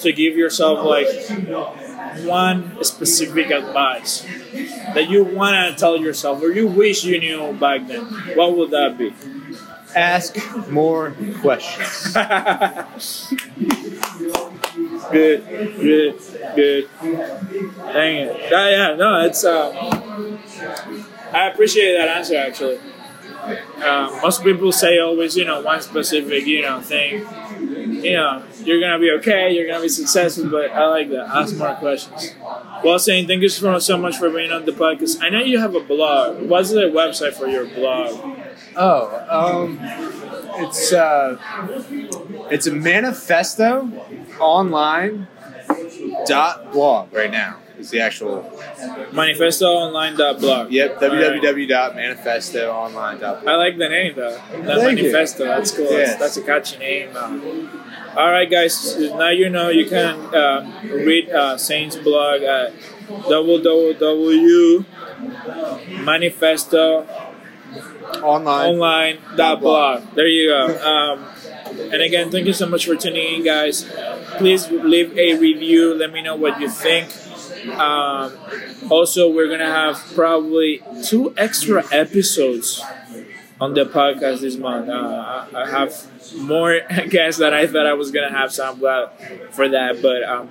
to 0.00 0.12
give 0.12 0.36
yourself 0.36 0.84
like 0.84 1.08
one 2.24 2.82
specific 2.84 3.50
advice 3.50 4.26
that 4.94 5.08
you 5.08 5.24
want 5.24 5.72
to 5.72 5.78
tell 5.78 5.96
yourself 5.96 6.42
or 6.42 6.50
you 6.50 6.66
wish 6.66 7.04
you 7.04 7.18
knew 7.20 7.52
back 7.54 7.86
then. 7.86 8.04
What 8.36 8.56
would 8.56 8.70
that 8.70 8.96
be? 8.98 9.14
Ask 9.94 10.36
more 10.68 11.14
questions. 11.40 12.14
Good, 15.10 15.44
good, 15.80 16.18
good. 16.54 16.88
Dang 17.00 18.16
it. 18.16 18.50
Yeah, 18.50 18.70
yeah, 18.70 18.94
no, 18.96 19.24
it's. 19.24 19.44
Um, 19.44 19.74
I 21.32 21.48
appreciate 21.48 21.96
that 21.96 22.08
answer 22.08 22.36
actually. 22.36 22.78
Um, 23.84 24.20
most 24.20 24.42
people 24.42 24.72
say 24.72 24.98
always, 24.98 25.36
you 25.36 25.44
know, 25.44 25.62
one 25.62 25.80
specific, 25.80 26.46
you 26.46 26.62
know, 26.62 26.80
thing. 26.80 27.26
You 28.04 28.12
know, 28.14 28.42
you're 28.68 28.80
gonna 28.80 28.98
be 28.98 29.10
okay, 29.12 29.50
you're 29.52 29.66
gonna 29.66 29.82
be 29.82 29.88
successful, 29.88 30.48
but 30.50 30.70
I 30.70 30.86
like 30.86 31.08
that. 31.10 31.26
Ask 31.28 31.56
more 31.56 31.74
questions. 31.76 32.34
Well, 32.84 32.98
Zane 32.98 33.26
thank 33.26 33.42
you 33.42 33.48
so 33.48 33.96
much 33.98 34.16
for 34.18 34.30
being 34.30 34.52
on 34.52 34.66
the 34.66 34.72
podcast. 34.72 35.18
I 35.22 35.30
know 35.30 35.40
you 35.40 35.58
have 35.58 35.74
a 35.74 35.80
blog. 35.80 36.42
What's 36.42 36.70
the 36.70 36.82
website 36.82 37.32
for 37.34 37.48
your 37.48 37.66
blog? 37.66 38.10
Oh, 38.76 39.02
um, 39.28 39.78
it's 40.62 40.92
uh, 40.92 41.38
it's 42.50 42.66
a 42.66 42.72
manifesto 42.72 43.90
online 44.38 45.26
dot 46.26 46.72
blog 46.72 47.12
right 47.12 47.30
now. 47.30 47.56
Is 47.78 47.90
the 47.90 48.00
actual 48.00 48.42
Manifestoonline.blog. 49.12 50.72
yep 50.72 50.98
www.manifestoonline.blog. 50.98 53.46
I 53.46 53.54
like 53.54 53.78
the 53.78 53.88
name 53.88 54.14
though. 54.16 54.32
That 54.32 54.80
Thank 54.80 54.98
you. 54.98 55.04
manifesto. 55.12 55.44
That's 55.44 55.70
cool. 55.70 55.84
That's, 55.84 55.96
Yes. 55.96 56.18
that's 56.18 56.36
a 56.36 56.42
catchy 56.42 56.76
name. 56.78 57.16
All 58.16 58.30
right, 58.30 58.50
guys. 58.50 58.96
Now 58.98 59.28
you 59.30 59.48
know 59.48 59.68
you 59.68 59.86
can 59.88 60.34
um, 60.34 60.74
read 60.90 61.30
uh, 61.30 61.56
Zane's 61.56 61.94
blog 61.96 62.42
at 62.42 62.72
www 63.08 64.84
manifesto 66.04 67.06
Online. 68.22 68.74
online.blog. 68.74 70.02
There 70.14 70.26
you 70.26 70.48
go. 70.48 70.66
Um, 70.82 71.24
and 71.92 72.00
again, 72.02 72.30
thank 72.30 72.46
you 72.46 72.52
so 72.54 72.66
much 72.66 72.86
for 72.86 72.96
tuning 72.96 73.34
in, 73.36 73.42
guys. 73.44 73.84
Please 74.38 74.68
leave 74.70 75.16
a 75.18 75.34
review. 75.38 75.94
Let 75.94 76.10
me 76.12 76.22
know 76.22 76.34
what 76.34 76.58
you 76.60 76.68
think. 76.70 77.10
Um, 77.66 78.36
also, 78.90 79.30
we're 79.30 79.48
gonna 79.48 79.66
have 79.66 79.96
probably 80.14 80.82
two 81.04 81.34
extra 81.36 81.84
episodes 81.92 82.82
on 83.60 83.74
the 83.74 83.84
podcast 83.84 84.40
this 84.40 84.56
month. 84.56 84.88
Uh, 84.88 85.46
I 85.54 85.68
have 85.70 85.94
more 86.36 86.80
guests 87.08 87.40
that 87.40 87.52
I 87.52 87.66
thought 87.66 87.86
I 87.86 87.94
was 87.94 88.10
gonna 88.10 88.30
have, 88.30 88.52
so 88.52 88.70
I'm 88.70 88.78
glad 88.78 89.10
for 89.52 89.68
that. 89.68 90.00
But 90.02 90.22
um, 90.24 90.48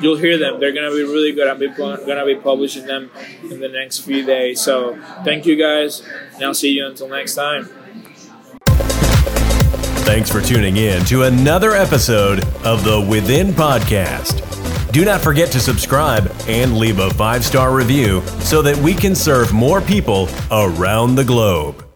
you'll 0.00 0.16
hear 0.16 0.38
them. 0.38 0.60
They're 0.60 0.72
gonna 0.72 0.90
be 0.90 1.02
really 1.02 1.32
good. 1.32 1.48
I'm 1.48 1.58
be 1.58 1.68
gonna 1.68 2.26
be 2.26 2.36
publishing 2.36 2.86
them 2.86 3.10
in 3.50 3.60
the 3.60 3.68
next 3.68 4.00
few 4.00 4.24
days. 4.24 4.60
So 4.60 4.98
thank 5.24 5.46
you 5.46 5.56
guys, 5.56 6.02
and 6.34 6.44
I'll 6.44 6.54
see 6.54 6.70
you 6.70 6.86
until 6.86 7.08
next 7.08 7.34
time. 7.34 7.68
Thanks 10.04 10.30
for 10.30 10.40
tuning 10.42 10.76
in 10.76 11.04
to 11.06 11.22
another 11.22 11.72
episode 11.72 12.44
of 12.64 12.84
the 12.84 13.00
Within 13.08 13.48
Podcast. 13.48 14.61
Do 14.92 15.06
not 15.06 15.22
forget 15.22 15.50
to 15.52 15.58
subscribe 15.58 16.30
and 16.46 16.76
leave 16.76 16.98
a 16.98 17.08
five 17.14 17.46
star 17.46 17.74
review 17.74 18.20
so 18.40 18.60
that 18.60 18.76
we 18.76 18.92
can 18.92 19.14
serve 19.14 19.50
more 19.50 19.80
people 19.80 20.28
around 20.50 21.14
the 21.14 21.24
globe. 21.24 21.91